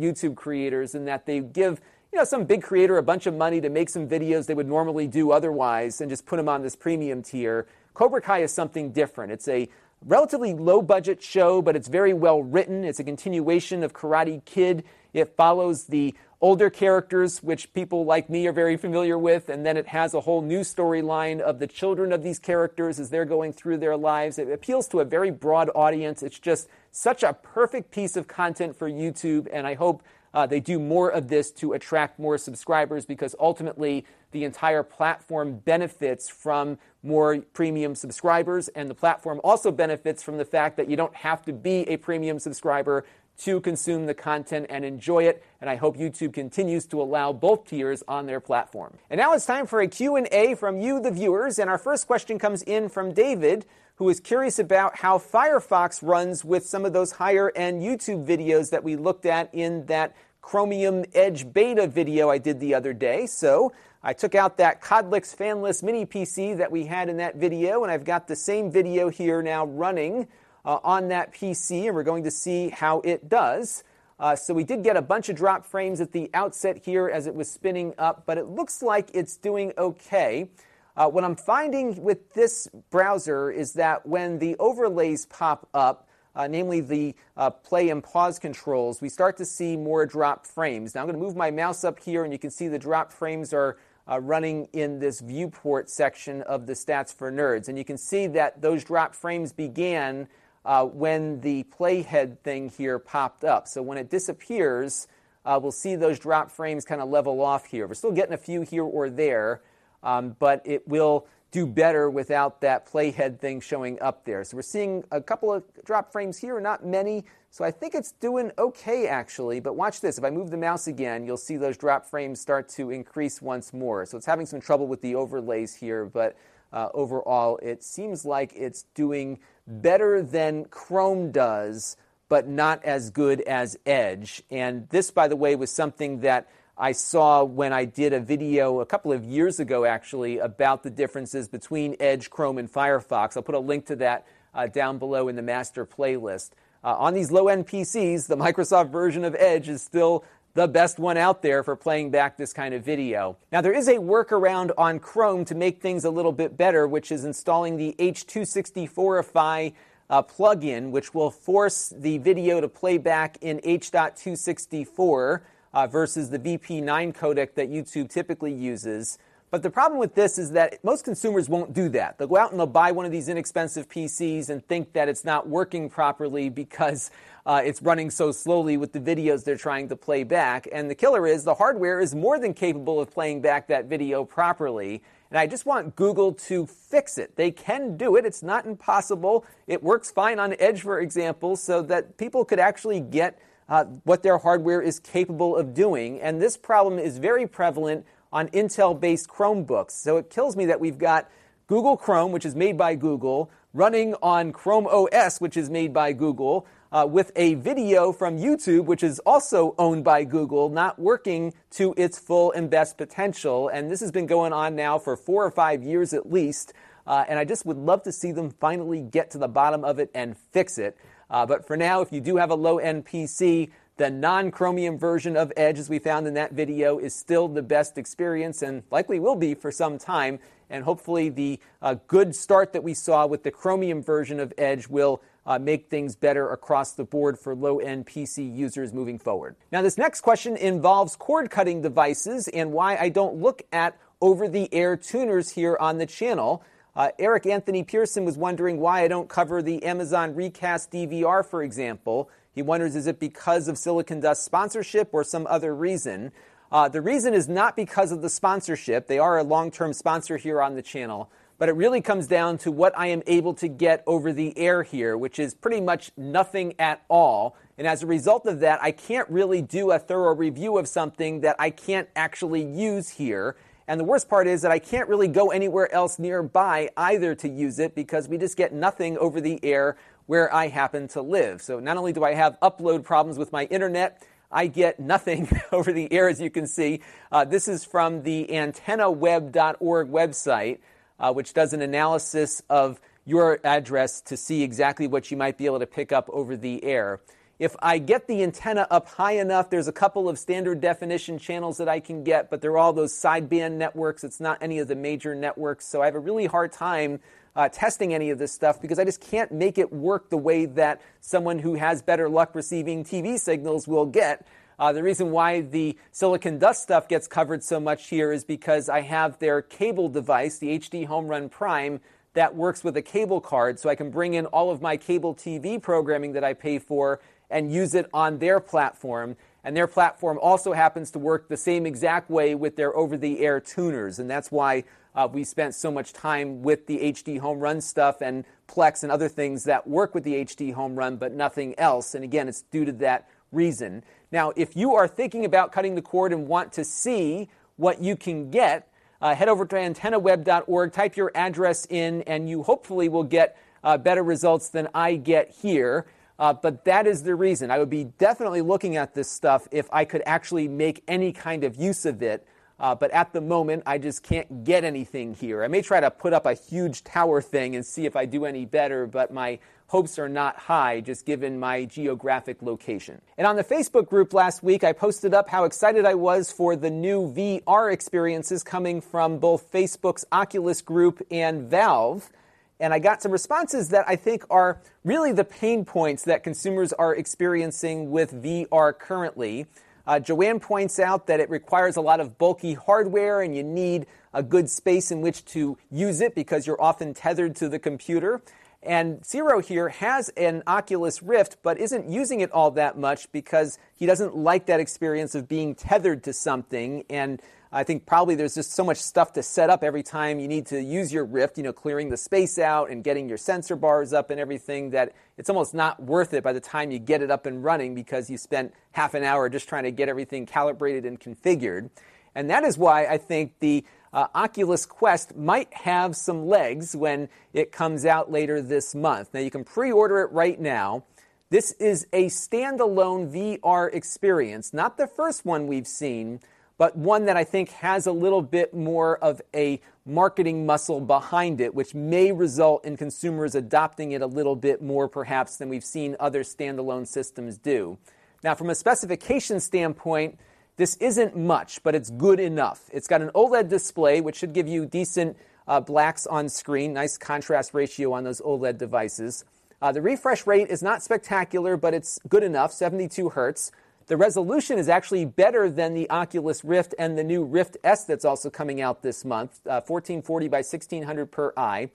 YouTube 0.00 0.34
creators 0.34 0.96
and 0.96 1.06
that 1.06 1.26
they 1.26 1.38
give 1.38 1.80
you 2.12 2.18
know, 2.18 2.24
some 2.24 2.46
big 2.46 2.64
creator 2.64 2.98
a 2.98 3.02
bunch 3.02 3.26
of 3.26 3.34
money 3.34 3.60
to 3.60 3.68
make 3.68 3.88
some 3.88 4.08
videos 4.08 4.46
they 4.46 4.54
would 4.54 4.66
normally 4.66 5.06
do 5.06 5.30
otherwise 5.30 6.00
and 6.00 6.10
just 6.10 6.26
put 6.26 6.36
them 6.36 6.48
on 6.48 6.62
this 6.62 6.74
premium 6.74 7.22
tier. 7.22 7.68
Cobra 7.94 8.20
Kai 8.20 8.40
is 8.40 8.52
something 8.52 8.90
different. 8.90 9.32
It's 9.32 9.48
a 9.48 9.68
relatively 10.06 10.54
low 10.54 10.80
budget 10.80 11.22
show, 11.22 11.60
but 11.60 11.76
it's 11.76 11.88
very 11.88 12.14
well 12.14 12.42
written. 12.42 12.84
It's 12.84 13.00
a 13.00 13.04
continuation 13.04 13.82
of 13.82 13.92
Karate 13.92 14.44
Kid. 14.44 14.84
It 15.12 15.36
follows 15.36 15.84
the 15.84 16.14
older 16.40 16.70
characters, 16.70 17.42
which 17.42 17.72
people 17.72 18.04
like 18.04 18.28
me 18.28 18.46
are 18.46 18.52
very 18.52 18.76
familiar 18.76 19.18
with, 19.18 19.48
and 19.48 19.64
then 19.64 19.76
it 19.76 19.88
has 19.88 20.14
a 20.14 20.20
whole 20.20 20.42
new 20.42 20.60
storyline 20.60 21.40
of 21.40 21.58
the 21.58 21.66
children 21.66 22.12
of 22.12 22.22
these 22.22 22.38
characters 22.38 23.00
as 23.00 23.10
they're 23.10 23.24
going 23.24 23.52
through 23.52 23.78
their 23.78 23.96
lives. 23.96 24.38
It 24.38 24.50
appeals 24.50 24.86
to 24.88 25.00
a 25.00 25.04
very 25.04 25.30
broad 25.30 25.70
audience. 25.74 26.22
It's 26.22 26.38
just 26.38 26.68
such 26.92 27.22
a 27.22 27.32
perfect 27.32 27.90
piece 27.90 28.16
of 28.16 28.28
content 28.28 28.76
for 28.76 28.88
YouTube, 28.88 29.48
and 29.50 29.66
I 29.66 29.74
hope 29.74 30.02
uh, 30.36 30.46
they 30.46 30.60
do 30.60 30.78
more 30.78 31.08
of 31.08 31.28
this 31.28 31.50
to 31.50 31.72
attract 31.72 32.18
more 32.18 32.36
subscribers 32.36 33.06
because 33.06 33.34
ultimately 33.40 34.04
the 34.32 34.44
entire 34.44 34.82
platform 34.82 35.56
benefits 35.64 36.28
from 36.28 36.76
more 37.02 37.38
premium 37.54 37.94
subscribers, 37.94 38.68
and 38.68 38.90
the 38.90 38.94
platform 38.94 39.40
also 39.42 39.72
benefits 39.72 40.22
from 40.22 40.36
the 40.36 40.44
fact 40.44 40.76
that 40.76 40.90
you 40.90 40.96
don't 40.96 41.14
have 41.14 41.40
to 41.40 41.54
be 41.54 41.88
a 41.88 41.96
premium 41.96 42.38
subscriber 42.38 43.06
to 43.38 43.60
consume 43.60 44.06
the 44.06 44.14
content 44.14 44.66
and 44.68 44.84
enjoy 44.84 45.24
it 45.24 45.42
and 45.60 45.68
i 45.68 45.76
hope 45.76 45.96
youtube 45.96 46.32
continues 46.32 46.86
to 46.86 47.00
allow 47.00 47.32
both 47.32 47.66
tiers 47.66 48.02
on 48.08 48.26
their 48.26 48.40
platform. 48.40 48.94
And 49.10 49.18
now 49.18 49.32
it's 49.34 49.46
time 49.46 49.66
for 49.66 49.80
a 49.80 49.88
q&a 49.88 50.54
from 50.54 50.80
you 50.80 51.00
the 51.00 51.10
viewers 51.10 51.58
and 51.58 51.68
our 51.70 51.78
first 51.78 52.06
question 52.06 52.38
comes 52.38 52.62
in 52.62 52.88
from 52.88 53.12
david 53.12 53.66
who 53.96 54.08
is 54.08 54.20
curious 54.20 54.58
about 54.58 54.98
how 54.98 55.18
firefox 55.18 56.02
runs 56.02 56.44
with 56.44 56.66
some 56.66 56.84
of 56.84 56.92
those 56.92 57.12
higher 57.12 57.52
end 57.54 57.82
youtube 57.82 58.26
videos 58.26 58.70
that 58.70 58.84
we 58.84 58.96
looked 58.96 59.26
at 59.26 59.52
in 59.54 59.86
that 59.86 60.14
chromium 60.40 61.04
edge 61.14 61.52
beta 61.52 61.86
video 61.86 62.30
i 62.30 62.38
did 62.38 62.60
the 62.60 62.74
other 62.74 62.92
day. 62.92 63.26
So 63.26 63.72
I 64.06 64.12
took 64.12 64.36
out 64.36 64.58
that 64.58 64.80
Kodlix 64.80 65.36
fanless 65.36 65.82
mini 65.82 66.06
PC 66.06 66.56
that 66.58 66.70
we 66.70 66.86
had 66.86 67.08
in 67.08 67.16
that 67.16 67.34
video, 67.34 67.82
and 67.82 67.90
I've 67.90 68.04
got 68.04 68.28
the 68.28 68.36
same 68.36 68.70
video 68.70 69.08
here 69.08 69.42
now 69.42 69.66
running 69.66 70.28
uh, 70.66 70.80
on 70.82 71.08
that 71.08 71.32
PC, 71.32 71.86
and 71.86 71.94
we're 71.94 72.02
going 72.02 72.24
to 72.24 72.30
see 72.30 72.68
how 72.68 73.00
it 73.00 73.28
does. 73.28 73.84
Uh, 74.18 74.34
so 74.34 74.52
we 74.52 74.64
did 74.64 74.82
get 74.82 74.96
a 74.96 75.02
bunch 75.02 75.28
of 75.28 75.36
drop 75.36 75.64
frames 75.64 76.00
at 76.00 76.12
the 76.12 76.28
outset 76.34 76.82
here 76.84 77.08
as 77.08 77.26
it 77.26 77.34
was 77.34 77.50
spinning 77.50 77.94
up, 77.98 78.24
but 78.26 78.36
it 78.36 78.46
looks 78.46 78.82
like 78.82 79.08
it's 79.14 79.36
doing 79.36 79.72
okay. 79.78 80.48
Uh, 80.96 81.06
what 81.08 81.22
I'm 81.22 81.36
finding 81.36 82.02
with 82.02 82.32
this 82.32 82.68
browser 82.90 83.50
is 83.50 83.74
that 83.74 84.06
when 84.06 84.38
the 84.38 84.56
overlays 84.58 85.26
pop 85.26 85.68
up, 85.74 86.08
uh, 86.34 86.46
namely 86.46 86.80
the 86.80 87.14
uh, 87.36 87.50
play 87.50 87.90
and 87.90 88.02
pause 88.02 88.38
controls, 88.38 89.00
we 89.00 89.08
start 89.08 89.36
to 89.36 89.44
see 89.44 89.76
more 89.76 90.06
drop 90.06 90.46
frames. 90.46 90.94
Now 90.94 91.02
I'm 91.02 91.06
going 91.06 91.18
to 91.18 91.22
move 91.22 91.36
my 91.36 91.50
mouse 91.50 91.84
up 91.84 92.00
here, 92.00 92.24
and 92.24 92.32
you 92.32 92.38
can 92.38 92.50
see 92.50 92.68
the 92.68 92.78
drop 92.78 93.12
frames 93.12 93.52
are 93.52 93.76
uh, 94.10 94.20
running 94.20 94.68
in 94.72 94.98
this 94.98 95.20
viewport 95.20 95.90
section 95.90 96.42
of 96.42 96.66
the 96.66 96.72
Stats 96.72 97.14
for 97.14 97.30
Nerds. 97.30 97.68
And 97.68 97.76
you 97.76 97.84
can 97.84 97.98
see 97.98 98.26
that 98.28 98.62
those 98.62 98.84
drop 98.84 99.14
frames 99.14 99.52
began 99.52 100.28
uh, 100.66 100.84
when 100.84 101.40
the 101.42 101.64
playhead 101.78 102.40
thing 102.40 102.68
here 102.68 102.98
popped 102.98 103.44
up. 103.44 103.68
So 103.68 103.80
when 103.82 103.98
it 103.98 104.10
disappears, 104.10 105.06
uh, 105.44 105.60
we'll 105.62 105.70
see 105.70 105.94
those 105.94 106.18
drop 106.18 106.50
frames 106.50 106.84
kind 106.84 107.00
of 107.00 107.08
level 107.08 107.40
off 107.40 107.66
here. 107.66 107.86
We're 107.86 107.94
still 107.94 108.10
getting 108.10 108.34
a 108.34 108.38
few 108.38 108.62
here 108.62 108.82
or 108.82 109.08
there, 109.08 109.62
um, 110.02 110.34
but 110.40 110.62
it 110.64 110.86
will 110.88 111.28
do 111.52 111.68
better 111.68 112.10
without 112.10 112.60
that 112.62 112.90
playhead 112.90 113.38
thing 113.38 113.60
showing 113.60 114.02
up 114.02 114.24
there. 114.24 114.42
So 114.42 114.56
we're 114.56 114.62
seeing 114.62 115.04
a 115.12 115.20
couple 115.20 115.52
of 115.52 115.62
drop 115.84 116.10
frames 116.10 116.36
here, 116.36 116.58
not 116.60 116.84
many. 116.84 117.24
So 117.50 117.64
I 117.64 117.70
think 117.70 117.94
it's 117.94 118.10
doing 118.10 118.50
okay 118.58 119.06
actually. 119.06 119.60
But 119.60 119.76
watch 119.76 120.00
this. 120.00 120.18
If 120.18 120.24
I 120.24 120.30
move 120.30 120.50
the 120.50 120.56
mouse 120.56 120.88
again, 120.88 121.24
you'll 121.24 121.36
see 121.36 121.56
those 121.56 121.76
drop 121.76 122.04
frames 122.04 122.40
start 122.40 122.68
to 122.70 122.90
increase 122.90 123.40
once 123.40 123.72
more. 123.72 124.04
So 124.04 124.16
it's 124.16 124.26
having 124.26 124.46
some 124.46 124.60
trouble 124.60 124.88
with 124.88 125.00
the 125.00 125.14
overlays 125.14 125.76
here, 125.76 126.04
but 126.04 126.36
uh, 126.72 126.88
overall 126.92 127.58
it 127.58 127.84
seems 127.84 128.24
like 128.24 128.52
it's 128.56 128.82
doing 128.94 129.38
better 129.66 130.22
than 130.22 130.66
Chrome 130.66 131.32
does, 131.32 131.96
but 132.28 132.48
not 132.48 132.84
as 132.84 133.10
good 133.10 133.40
as 133.42 133.78
Edge. 133.86 134.42
And 134.50 134.88
this, 134.88 135.10
by 135.10 135.28
the 135.28 135.36
way, 135.36 135.56
was 135.56 135.70
something 135.70 136.20
that 136.20 136.48
I 136.78 136.92
saw 136.92 137.42
when 137.42 137.72
I 137.72 137.86
did 137.86 138.12
a 138.12 138.20
video 138.20 138.80
a 138.80 138.86
couple 138.86 139.12
of 139.12 139.24
years 139.24 139.60
ago, 139.60 139.84
actually, 139.84 140.38
about 140.38 140.82
the 140.82 140.90
differences 140.90 141.48
between 141.48 141.96
Edge, 142.00 142.28
Chrome, 142.28 142.58
and 142.58 142.70
Firefox. 142.70 143.36
I'll 143.36 143.42
put 143.42 143.54
a 143.54 143.60
link 143.60 143.86
to 143.86 143.96
that 143.96 144.26
uh, 144.54 144.66
down 144.66 144.98
below 144.98 145.28
in 145.28 145.36
the 145.36 145.42
master 145.42 145.86
playlist. 145.86 146.50
Uh, 146.84 146.94
on 146.98 147.14
these 147.14 147.30
low 147.32 147.48
end 147.48 147.66
PCs, 147.66 148.26
the 148.28 148.36
Microsoft 148.36 148.90
version 148.90 149.24
of 149.24 149.34
Edge 149.34 149.68
is 149.68 149.82
still 149.82 150.22
the 150.56 150.66
best 150.66 150.98
one 150.98 151.18
out 151.18 151.42
there 151.42 151.62
for 151.62 151.76
playing 151.76 152.10
back 152.10 152.38
this 152.38 152.54
kind 152.54 152.72
of 152.72 152.82
video. 152.82 153.36
Now, 153.52 153.60
there 153.60 153.74
is 153.74 153.88
a 153.88 153.96
workaround 153.96 154.70
on 154.78 154.98
Chrome 154.98 155.44
to 155.44 155.54
make 155.54 155.82
things 155.82 156.06
a 156.06 156.10
little 156.10 156.32
bit 156.32 156.56
better, 156.56 156.88
which 156.88 157.12
is 157.12 157.26
installing 157.26 157.76
the 157.76 157.94
H264ify 157.98 159.74
uh, 160.08 160.22
plugin, 160.22 160.90
which 160.90 161.12
will 161.12 161.30
force 161.30 161.92
the 161.94 162.16
video 162.18 162.62
to 162.62 162.68
play 162.68 162.96
back 162.96 163.36
in 163.42 163.60
H.264 163.64 165.40
uh, 165.74 165.86
versus 165.88 166.30
the 166.30 166.38
VP9 166.38 167.14
codec 167.14 167.52
that 167.54 167.70
YouTube 167.70 168.08
typically 168.08 168.54
uses. 168.54 169.18
But 169.50 169.62
the 169.62 169.70
problem 169.70 170.00
with 170.00 170.14
this 170.14 170.38
is 170.38 170.52
that 170.52 170.82
most 170.82 171.04
consumers 171.04 171.50
won't 171.50 171.72
do 171.72 171.90
that. 171.90 172.18
They'll 172.18 172.28
go 172.28 172.36
out 172.36 172.50
and 172.50 172.58
they'll 172.58 172.66
buy 172.66 172.92
one 172.92 173.04
of 173.04 173.12
these 173.12 173.28
inexpensive 173.28 173.88
PCs 173.88 174.48
and 174.48 174.66
think 174.66 174.94
that 174.94 175.08
it's 175.08 175.24
not 175.24 175.48
working 175.48 175.88
properly 175.90 176.48
because 176.48 177.10
uh, 177.46 177.62
it's 177.64 177.80
running 177.80 178.10
so 178.10 178.32
slowly 178.32 178.76
with 178.76 178.92
the 178.92 178.98
videos 178.98 179.44
they're 179.44 179.56
trying 179.56 179.88
to 179.88 179.96
play 179.96 180.24
back. 180.24 180.68
And 180.72 180.90
the 180.90 180.96
killer 180.96 181.28
is 181.28 181.44
the 181.44 181.54
hardware 181.54 182.00
is 182.00 182.12
more 182.12 182.40
than 182.40 182.52
capable 182.52 183.00
of 183.00 183.10
playing 183.10 183.40
back 183.40 183.68
that 183.68 183.86
video 183.86 184.24
properly. 184.24 185.00
And 185.30 185.38
I 185.38 185.46
just 185.46 185.64
want 185.64 185.94
Google 185.94 186.32
to 186.32 186.66
fix 186.66 187.18
it. 187.18 187.36
They 187.36 187.52
can 187.52 187.96
do 187.96 188.16
it. 188.16 188.26
It's 188.26 188.42
not 188.42 188.66
impossible. 188.66 189.44
It 189.68 189.80
works 189.80 190.10
fine 190.10 190.40
on 190.40 190.56
Edge, 190.58 190.82
for 190.82 190.98
example, 190.98 191.54
so 191.54 191.82
that 191.82 192.16
people 192.16 192.44
could 192.44 192.58
actually 192.58 193.00
get 193.00 193.38
uh, 193.68 193.84
what 194.02 194.24
their 194.24 194.38
hardware 194.38 194.82
is 194.82 194.98
capable 194.98 195.56
of 195.56 195.72
doing. 195.72 196.20
And 196.20 196.42
this 196.42 196.56
problem 196.56 196.98
is 196.98 197.18
very 197.18 197.46
prevalent 197.46 198.04
on 198.32 198.48
Intel 198.48 198.98
based 198.98 199.28
Chromebooks. 199.28 199.92
So 199.92 200.16
it 200.16 200.30
kills 200.30 200.56
me 200.56 200.66
that 200.66 200.80
we've 200.80 200.98
got 200.98 201.30
Google 201.68 201.96
Chrome, 201.96 202.32
which 202.32 202.44
is 202.44 202.56
made 202.56 202.76
by 202.76 202.96
Google, 202.96 203.50
running 203.72 204.14
on 204.22 204.52
Chrome 204.52 204.86
OS, 204.86 205.40
which 205.40 205.56
is 205.56 205.68
made 205.68 205.92
by 205.92 206.12
Google, 206.12 206.66
uh, 206.96 207.04
with 207.04 207.30
a 207.36 207.54
video 207.54 208.10
from 208.10 208.38
YouTube, 208.38 208.86
which 208.86 209.02
is 209.02 209.18
also 209.26 209.74
owned 209.78 210.02
by 210.02 210.24
Google, 210.24 210.70
not 210.70 210.98
working 210.98 211.52
to 211.72 211.92
its 211.98 212.18
full 212.18 212.52
and 212.52 212.70
best 212.70 212.96
potential. 212.96 213.68
And 213.68 213.90
this 213.90 214.00
has 214.00 214.10
been 214.10 214.24
going 214.24 214.54
on 214.54 214.74
now 214.74 214.98
for 214.98 215.14
four 215.14 215.44
or 215.44 215.50
five 215.50 215.82
years 215.82 216.14
at 216.14 216.32
least. 216.32 216.72
Uh, 217.06 217.24
and 217.28 217.38
I 217.38 217.44
just 217.44 217.66
would 217.66 217.76
love 217.76 218.02
to 218.04 218.12
see 218.12 218.32
them 218.32 218.48
finally 218.48 219.02
get 219.02 219.30
to 219.32 219.38
the 219.38 219.46
bottom 219.46 219.84
of 219.84 219.98
it 219.98 220.10
and 220.14 220.38
fix 220.52 220.78
it. 220.78 220.96
Uh, 221.28 221.44
but 221.44 221.66
for 221.66 221.76
now, 221.76 222.00
if 222.00 222.12
you 222.12 222.22
do 222.22 222.36
have 222.36 222.50
a 222.50 222.54
low 222.54 222.78
end 222.78 223.04
PC, 223.04 223.70
the 223.98 224.08
non 224.08 224.50
Chromium 224.50 224.98
version 224.98 225.36
of 225.36 225.52
Edge, 225.54 225.78
as 225.78 225.90
we 225.90 225.98
found 225.98 226.26
in 226.26 226.32
that 226.34 226.52
video, 226.52 226.98
is 226.98 227.14
still 227.14 227.46
the 227.46 227.62
best 227.62 227.98
experience 227.98 228.62
and 228.62 228.82
likely 228.90 229.20
will 229.20 229.36
be 229.36 229.52
for 229.54 229.70
some 229.70 229.98
time. 229.98 230.38
And 230.70 230.82
hopefully, 230.82 231.28
the 231.28 231.60
uh, 231.82 231.96
good 232.06 232.34
start 232.34 232.72
that 232.72 232.82
we 232.82 232.94
saw 232.94 233.26
with 233.26 233.42
the 233.42 233.50
Chromium 233.50 234.02
version 234.02 234.40
of 234.40 234.52
Edge 234.56 234.88
will 234.88 235.22
uh, 235.46 235.58
make 235.58 235.88
things 235.88 236.16
better 236.16 236.50
across 236.50 236.92
the 236.92 237.04
board 237.04 237.38
for 237.38 237.54
low 237.54 237.78
end 237.78 238.06
PC 238.06 238.54
users 238.54 238.92
moving 238.92 239.18
forward. 239.18 239.56
Now, 239.70 239.82
this 239.82 239.96
next 239.96 240.22
question 240.22 240.56
involves 240.56 241.16
cord 241.16 241.50
cutting 241.50 241.82
devices 241.82 242.48
and 242.48 242.72
why 242.72 242.96
I 242.96 243.08
don't 243.08 243.36
look 243.36 243.62
at 243.72 243.96
over 244.20 244.48
the 244.48 244.72
air 244.72 244.96
tuners 244.96 245.50
here 245.50 245.76
on 245.78 245.98
the 245.98 246.06
channel. 246.06 246.62
Uh, 246.94 247.10
Eric 247.18 247.46
Anthony 247.46 247.82
Pearson 247.82 248.24
was 248.24 248.38
wondering 248.38 248.80
why 248.80 249.02
I 249.02 249.08
don't 249.08 249.28
cover 249.28 249.62
the 249.62 249.84
Amazon 249.84 250.34
Recast 250.34 250.90
DVR, 250.90 251.44
for 251.44 251.62
example. 251.62 252.30
He 252.54 252.62
wonders 252.62 252.96
is 252.96 253.06
it 253.06 253.20
because 253.20 253.68
of 253.68 253.76
Silicon 253.76 254.20
Dust 254.20 254.44
sponsorship 254.44 255.10
or 255.12 255.22
some 255.22 255.46
other 255.46 255.74
reason? 255.74 256.32
Uh, 256.72 256.88
the 256.88 257.02
reason 257.02 257.34
is 257.34 257.48
not 257.48 257.76
because 257.76 258.10
of 258.10 258.22
the 258.22 258.30
sponsorship. 258.30 259.06
They 259.06 259.18
are 259.18 259.38
a 259.38 259.44
long 259.44 259.70
term 259.70 259.92
sponsor 259.92 260.38
here 260.38 260.60
on 260.62 260.74
the 260.74 260.82
channel. 260.82 261.30
But 261.58 261.68
it 261.68 261.72
really 261.72 262.00
comes 262.00 262.26
down 262.26 262.58
to 262.58 262.70
what 262.70 262.96
I 262.98 263.06
am 263.06 263.22
able 263.26 263.54
to 263.54 263.68
get 263.68 264.02
over 264.06 264.32
the 264.32 264.56
air 264.58 264.82
here, 264.82 265.16
which 265.16 265.38
is 265.38 265.54
pretty 265.54 265.80
much 265.80 266.10
nothing 266.16 266.74
at 266.78 267.02
all. 267.08 267.56
And 267.78 267.86
as 267.86 268.02
a 268.02 268.06
result 268.06 268.46
of 268.46 268.60
that, 268.60 268.82
I 268.82 268.90
can't 268.90 269.28
really 269.30 269.62
do 269.62 269.90
a 269.90 269.98
thorough 269.98 270.34
review 270.34 270.76
of 270.76 270.86
something 270.86 271.40
that 271.40 271.56
I 271.58 271.70
can't 271.70 272.08
actually 272.14 272.62
use 272.62 273.08
here. 273.08 273.56
And 273.88 274.00
the 274.00 274.04
worst 274.04 274.28
part 274.28 274.48
is 274.48 274.62
that 274.62 274.72
I 274.72 274.78
can't 274.78 275.08
really 275.08 275.28
go 275.28 275.50
anywhere 275.50 275.92
else 275.94 276.18
nearby 276.18 276.90
either 276.96 277.34
to 277.36 277.48
use 277.48 277.78
it 277.78 277.94
because 277.94 278.28
we 278.28 278.36
just 278.36 278.56
get 278.56 278.72
nothing 278.72 279.16
over 279.18 279.40
the 279.40 279.60
air 279.62 279.96
where 280.26 280.52
I 280.52 280.68
happen 280.68 281.06
to 281.08 281.22
live. 281.22 281.62
So 281.62 281.78
not 281.78 281.96
only 281.96 282.12
do 282.12 282.24
I 282.24 282.34
have 282.34 282.58
upload 282.60 283.04
problems 283.04 283.38
with 283.38 283.52
my 283.52 283.64
internet, 283.66 284.22
I 284.50 284.66
get 284.66 284.98
nothing 284.98 285.48
over 285.72 285.92
the 285.92 286.12
air, 286.12 286.28
as 286.28 286.40
you 286.40 286.50
can 286.50 286.66
see. 286.66 287.00
Uh, 287.30 287.44
this 287.44 287.68
is 287.68 287.84
from 287.84 288.22
the 288.22 288.46
antennaweb.org 288.50 290.10
website, 290.10 290.78
uh, 291.18 291.32
which 291.32 291.52
does 291.52 291.72
an 291.72 291.82
analysis 291.82 292.62
of 292.68 293.00
your 293.24 293.60
address 293.64 294.20
to 294.22 294.36
see 294.36 294.62
exactly 294.62 295.06
what 295.06 295.30
you 295.30 295.36
might 295.36 295.58
be 295.58 295.66
able 295.66 295.80
to 295.80 295.86
pick 295.86 296.12
up 296.12 296.28
over 296.32 296.56
the 296.56 296.82
air. 296.84 297.20
If 297.58 297.74
I 297.80 297.98
get 297.98 298.26
the 298.26 298.42
antenna 298.42 298.86
up 298.90 299.08
high 299.08 299.32
enough, 299.32 299.70
there's 299.70 299.88
a 299.88 299.92
couple 299.92 300.28
of 300.28 300.38
standard 300.38 300.80
definition 300.80 301.38
channels 301.38 301.78
that 301.78 301.88
I 301.88 302.00
can 302.00 302.22
get, 302.22 302.50
but 302.50 302.60
they're 302.60 302.76
all 302.76 302.92
those 302.92 303.14
sideband 303.14 303.72
networks. 303.72 304.24
It's 304.24 304.40
not 304.40 304.58
any 304.60 304.78
of 304.78 304.88
the 304.88 304.94
major 304.94 305.34
networks. 305.34 305.86
So 305.86 306.02
I 306.02 306.04
have 306.04 306.14
a 306.14 306.20
really 306.20 306.44
hard 306.44 306.70
time 306.70 307.18
uh, 307.56 307.70
testing 307.70 308.12
any 308.12 308.28
of 308.28 308.38
this 308.38 308.52
stuff 308.52 308.82
because 308.82 308.98
I 308.98 309.04
just 309.04 309.22
can't 309.22 309.50
make 309.50 309.78
it 309.78 309.90
work 309.90 310.28
the 310.28 310.36
way 310.36 310.66
that 310.66 311.00
someone 311.22 311.58
who 311.58 311.74
has 311.74 312.02
better 312.02 312.28
luck 312.28 312.54
receiving 312.54 313.02
TV 313.02 313.38
signals 313.38 313.88
will 313.88 314.06
get. 314.06 314.46
Uh, 314.78 314.92
the 314.92 315.02
reason 315.02 315.30
why 315.30 315.62
the 315.62 315.96
silicon 316.12 316.58
dust 316.58 316.82
stuff 316.82 317.08
gets 317.08 317.26
covered 317.26 317.64
so 317.64 317.80
much 317.80 318.08
here 318.08 318.32
is 318.32 318.44
because 318.44 318.88
I 318.88 319.00
have 319.00 319.38
their 319.38 319.62
cable 319.62 320.08
device, 320.08 320.58
the 320.58 320.78
HD 320.78 321.06
Home 321.06 321.28
Run 321.28 321.48
Prime, 321.48 322.00
that 322.34 322.54
works 322.54 322.84
with 322.84 322.96
a 322.98 323.02
cable 323.02 323.40
card, 323.40 323.78
so 323.78 323.88
I 323.88 323.94
can 323.94 324.10
bring 324.10 324.34
in 324.34 324.44
all 324.46 324.70
of 324.70 324.82
my 324.82 324.98
cable 324.98 325.34
TV 325.34 325.80
programming 325.80 326.34
that 326.34 326.44
I 326.44 326.52
pay 326.52 326.78
for 326.78 327.20
and 327.48 327.72
use 327.72 327.94
it 327.94 328.10
on 328.12 328.38
their 328.38 328.60
platform. 328.60 329.36
And 329.64 329.74
their 329.74 329.86
platform 329.86 330.38
also 330.42 330.74
happens 330.74 331.10
to 331.12 331.18
work 331.18 331.48
the 331.48 331.56
same 331.56 331.86
exact 331.86 332.28
way 332.28 332.54
with 332.54 332.76
their 332.76 332.94
over 332.94 333.16
the 333.16 333.40
air 333.40 333.58
tuners. 333.58 334.18
And 334.18 334.30
that's 334.30 334.52
why 334.52 334.84
uh, 335.14 335.26
we 335.32 335.44
spent 335.44 335.74
so 335.74 335.90
much 335.90 336.12
time 336.12 336.62
with 336.62 336.86
the 336.86 336.98
HD 336.98 337.40
home 337.40 337.58
run 337.58 337.80
stuff 337.80 338.20
and 338.20 338.44
Plex 338.68 339.02
and 339.02 339.10
other 339.10 339.28
things 339.28 339.64
that 339.64 339.86
work 339.88 340.14
with 340.14 340.24
the 340.24 340.34
HD 340.44 340.74
home 340.74 340.94
run, 340.94 341.16
but 341.16 341.32
nothing 341.32 341.74
else. 341.78 342.14
And 342.14 342.22
again, 342.22 342.48
it's 342.48 342.62
due 342.62 342.84
to 342.84 342.92
that 342.92 343.28
reason. 343.56 344.04
Now, 344.30 344.52
if 344.54 344.76
you 344.76 344.94
are 344.94 345.08
thinking 345.08 345.44
about 345.44 345.72
cutting 345.72 345.96
the 345.96 346.02
cord 346.02 346.32
and 346.32 346.46
want 346.46 346.72
to 346.74 346.84
see 346.84 347.48
what 347.76 348.00
you 348.00 348.14
can 348.14 348.50
get, 348.50 348.88
uh, 349.20 349.34
head 349.34 349.48
over 349.48 349.66
to 349.66 349.76
antennaweb.org, 349.76 350.92
type 350.92 351.16
your 351.16 351.32
address 351.34 351.86
in, 351.90 352.22
and 352.22 352.48
you 352.48 352.62
hopefully 352.62 353.08
will 353.08 353.24
get 353.24 353.56
uh, 353.82 353.96
better 353.98 354.22
results 354.22 354.68
than 354.68 354.88
I 354.94 355.16
get 355.16 355.50
here. 355.50 356.06
Uh, 356.38 356.52
but 356.52 356.84
that 356.84 357.06
is 357.06 357.22
the 357.22 357.34
reason. 357.34 357.70
I 357.70 357.78
would 357.78 357.90
be 357.90 358.04
definitely 358.04 358.60
looking 358.60 358.96
at 358.96 359.14
this 359.14 359.30
stuff 359.30 359.66
if 359.70 359.88
I 359.90 360.04
could 360.04 360.22
actually 360.26 360.68
make 360.68 361.02
any 361.08 361.32
kind 361.32 361.64
of 361.64 361.76
use 361.76 362.04
of 362.04 362.22
it. 362.22 362.46
Uh, 362.78 362.94
but 362.94 363.10
at 363.12 363.32
the 363.32 363.40
moment, 363.40 363.82
I 363.86 363.96
just 363.96 364.22
can't 364.22 364.64
get 364.64 364.84
anything 364.84 365.32
here. 365.32 365.64
I 365.64 365.68
may 365.68 365.80
try 365.80 365.98
to 366.00 366.10
put 366.10 366.34
up 366.34 366.44
a 366.44 366.52
huge 366.52 367.04
tower 367.04 367.40
thing 367.40 367.74
and 367.74 367.86
see 367.86 368.04
if 368.04 368.16
I 368.16 368.26
do 368.26 368.44
any 368.44 368.66
better, 368.66 369.06
but 369.06 369.32
my 369.32 369.58
hopes 369.88 370.18
are 370.18 370.28
not 370.28 370.56
high 370.56 371.00
just 371.00 371.24
given 371.24 371.58
my 371.58 371.84
geographic 371.84 372.62
location. 372.62 373.20
And 373.38 373.46
on 373.46 373.56
the 373.56 373.64
Facebook 373.64 374.08
group 374.08 374.32
last 374.32 374.62
week, 374.62 374.84
I 374.84 374.92
posted 374.92 375.32
up 375.34 375.48
how 375.48 375.64
excited 375.64 376.04
I 376.04 376.14
was 376.14 376.50
for 376.50 376.76
the 376.76 376.90
new 376.90 377.32
VR 377.32 377.92
experiences 377.92 378.62
coming 378.62 379.00
from 379.00 379.38
both 379.38 379.70
Facebook's 379.70 380.24
Oculus 380.32 380.82
group 380.82 381.24
and 381.30 381.70
Valve. 381.70 382.30
And 382.78 382.92
I 382.92 382.98
got 382.98 383.22
some 383.22 383.32
responses 383.32 383.88
that 383.90 384.04
I 384.06 384.16
think 384.16 384.44
are 384.50 384.80
really 385.04 385.32
the 385.32 385.44
pain 385.44 385.84
points 385.84 386.24
that 386.24 386.42
consumers 386.42 386.92
are 386.92 387.14
experiencing 387.14 388.10
with 388.10 388.32
VR 388.42 388.96
currently. 388.98 389.66
Uh, 390.06 390.20
Joanne 390.20 390.60
points 390.60 390.98
out 390.98 391.26
that 391.26 391.40
it 391.40 391.50
requires 391.50 391.96
a 391.96 392.00
lot 392.00 392.20
of 392.20 392.38
bulky 392.38 392.74
hardware 392.74 393.40
and 393.40 393.56
you 393.56 393.62
need 393.62 394.06
a 394.34 394.42
good 394.42 394.68
space 394.68 395.10
in 395.10 395.20
which 395.20 395.44
to 395.46 395.78
use 395.90 396.20
it 396.20 396.34
because 396.34 396.66
you're 396.66 396.80
often 396.80 397.14
tethered 397.14 397.56
to 397.56 397.68
the 397.68 397.78
computer. 397.78 398.42
And 398.86 399.26
Zero 399.26 399.60
here 399.60 399.88
has 399.88 400.28
an 400.36 400.62
Oculus 400.66 401.20
Rift, 401.20 401.56
but 401.64 401.78
isn't 401.78 402.08
using 402.08 402.40
it 402.40 402.52
all 402.52 402.70
that 402.72 402.96
much 402.96 403.30
because 403.32 403.78
he 403.96 404.06
doesn't 404.06 404.36
like 404.36 404.66
that 404.66 404.78
experience 404.78 405.34
of 405.34 405.48
being 405.48 405.74
tethered 405.74 406.22
to 406.24 406.32
something. 406.32 407.04
And 407.10 407.42
I 407.72 407.82
think 407.82 408.06
probably 408.06 408.36
there's 408.36 408.54
just 408.54 408.72
so 408.72 408.84
much 408.84 408.98
stuff 408.98 409.32
to 409.32 409.42
set 409.42 409.70
up 409.70 409.82
every 409.82 410.04
time 410.04 410.38
you 410.38 410.46
need 410.46 410.66
to 410.66 410.80
use 410.80 411.12
your 411.12 411.24
Rift, 411.24 411.58
you 411.58 411.64
know, 411.64 411.72
clearing 411.72 412.10
the 412.10 412.16
space 412.16 412.60
out 412.60 412.88
and 412.90 413.02
getting 413.02 413.28
your 413.28 413.38
sensor 413.38 413.74
bars 413.74 414.12
up 414.12 414.30
and 414.30 414.38
everything 414.38 414.90
that 414.90 415.12
it's 415.36 415.50
almost 415.50 415.74
not 415.74 416.00
worth 416.00 416.32
it 416.32 416.44
by 416.44 416.52
the 416.52 416.60
time 416.60 416.92
you 416.92 417.00
get 417.00 417.22
it 417.22 417.30
up 417.30 417.44
and 417.44 417.64
running 417.64 417.92
because 417.92 418.30
you 418.30 418.38
spent 418.38 418.72
half 418.92 419.14
an 419.14 419.24
hour 419.24 419.48
just 419.48 419.68
trying 419.68 419.82
to 419.82 419.90
get 419.90 420.08
everything 420.08 420.46
calibrated 420.46 421.04
and 421.04 421.18
configured. 421.18 421.90
And 422.36 422.50
that 422.50 422.62
is 422.62 422.78
why 422.78 423.06
I 423.06 423.18
think 423.18 423.58
the 423.58 423.84
uh, 424.16 424.28
Oculus 424.34 424.86
Quest 424.86 425.36
might 425.36 425.72
have 425.74 426.16
some 426.16 426.46
legs 426.46 426.96
when 426.96 427.28
it 427.52 427.70
comes 427.70 428.06
out 428.06 428.32
later 428.32 428.62
this 428.62 428.94
month. 428.94 429.28
Now, 429.34 429.40
you 429.40 429.50
can 429.50 429.62
pre 429.62 429.92
order 429.92 430.22
it 430.22 430.32
right 430.32 430.58
now. 430.58 431.04
This 431.50 431.72
is 431.72 432.06
a 432.14 432.26
standalone 432.26 433.30
VR 433.30 433.92
experience, 433.92 434.72
not 434.72 434.96
the 434.96 435.06
first 435.06 435.44
one 435.44 435.66
we've 435.66 435.86
seen, 435.86 436.40
but 436.78 436.96
one 436.96 437.26
that 437.26 437.36
I 437.36 437.44
think 437.44 437.68
has 437.68 438.06
a 438.06 438.12
little 438.12 438.40
bit 438.40 438.72
more 438.72 439.18
of 439.18 439.42
a 439.54 439.80
marketing 440.06 440.64
muscle 440.64 441.00
behind 441.00 441.60
it, 441.60 441.74
which 441.74 441.94
may 441.94 442.32
result 442.32 442.86
in 442.86 442.96
consumers 442.96 443.54
adopting 443.54 444.12
it 444.12 444.22
a 444.22 444.26
little 444.26 444.56
bit 444.56 444.82
more 444.82 445.08
perhaps 445.08 445.58
than 445.58 445.68
we've 445.68 445.84
seen 445.84 446.16
other 446.18 446.42
standalone 446.42 447.06
systems 447.06 447.58
do. 447.58 447.98
Now, 448.42 448.54
from 448.54 448.70
a 448.70 448.74
specification 448.74 449.60
standpoint, 449.60 450.38
this 450.76 450.96
isn't 450.96 451.36
much, 451.36 451.82
but 451.82 451.94
it's 451.94 452.10
good 452.10 452.38
enough. 452.38 452.88
It's 452.92 453.08
got 453.08 453.22
an 453.22 453.30
OLED 453.34 453.68
display, 453.68 454.20
which 454.20 454.36
should 454.36 454.52
give 454.52 454.68
you 454.68 454.84
decent 454.84 455.36
uh, 455.66 455.80
blacks 455.80 456.26
on 456.26 456.48
screen, 456.48 456.92
nice 456.92 457.16
contrast 457.16 457.72
ratio 457.74 458.12
on 458.12 458.24
those 458.24 458.40
OLED 458.42 458.78
devices. 458.78 459.44
Uh, 459.80 459.92
the 459.92 460.02
refresh 460.02 460.46
rate 460.46 460.68
is 460.68 460.82
not 460.82 461.02
spectacular, 461.02 461.76
but 461.76 461.94
it's 461.94 462.18
good 462.28 462.42
enough, 462.42 462.72
72 462.72 463.30
hertz. 463.30 463.72
The 464.06 464.16
resolution 464.16 464.78
is 464.78 464.88
actually 464.88 465.24
better 465.24 465.68
than 465.68 465.94
the 465.94 466.08
Oculus 466.10 466.64
Rift 466.64 466.94
and 466.98 467.18
the 467.18 467.24
new 467.24 467.44
Rift 467.44 467.76
S 467.82 468.04
that's 468.04 468.24
also 468.24 468.50
coming 468.50 468.80
out 468.80 469.02
this 469.02 469.24
month, 469.24 469.60
uh, 469.66 469.80
1440 469.80 470.48
by 470.48 470.58
1600 470.58 471.32
per 471.32 471.52
eye. 471.56 471.90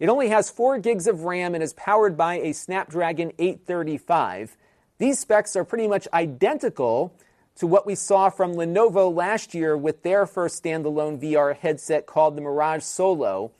It 0.00 0.08
only 0.08 0.28
has 0.30 0.50
4 0.50 0.78
gigs 0.78 1.06
of 1.06 1.22
RAM 1.22 1.54
and 1.54 1.62
is 1.62 1.74
powered 1.74 2.16
by 2.16 2.40
a 2.40 2.52
Snapdragon 2.52 3.32
835. 3.38 4.56
These 4.98 5.20
specs 5.20 5.54
are 5.54 5.64
pretty 5.64 5.86
much 5.86 6.08
identical 6.12 7.14
to 7.56 7.66
what 7.66 7.86
we 7.86 7.94
saw 7.94 8.30
from 8.30 8.54
Lenovo 8.54 9.14
last 9.14 9.54
year 9.54 9.76
with 9.76 10.02
their 10.02 10.26
first 10.26 10.62
standalone 10.62 11.20
VR 11.20 11.56
headset 11.56 12.06
called 12.06 12.36
the 12.36 12.40
Mirage 12.40 12.82
Solo. 12.82 13.52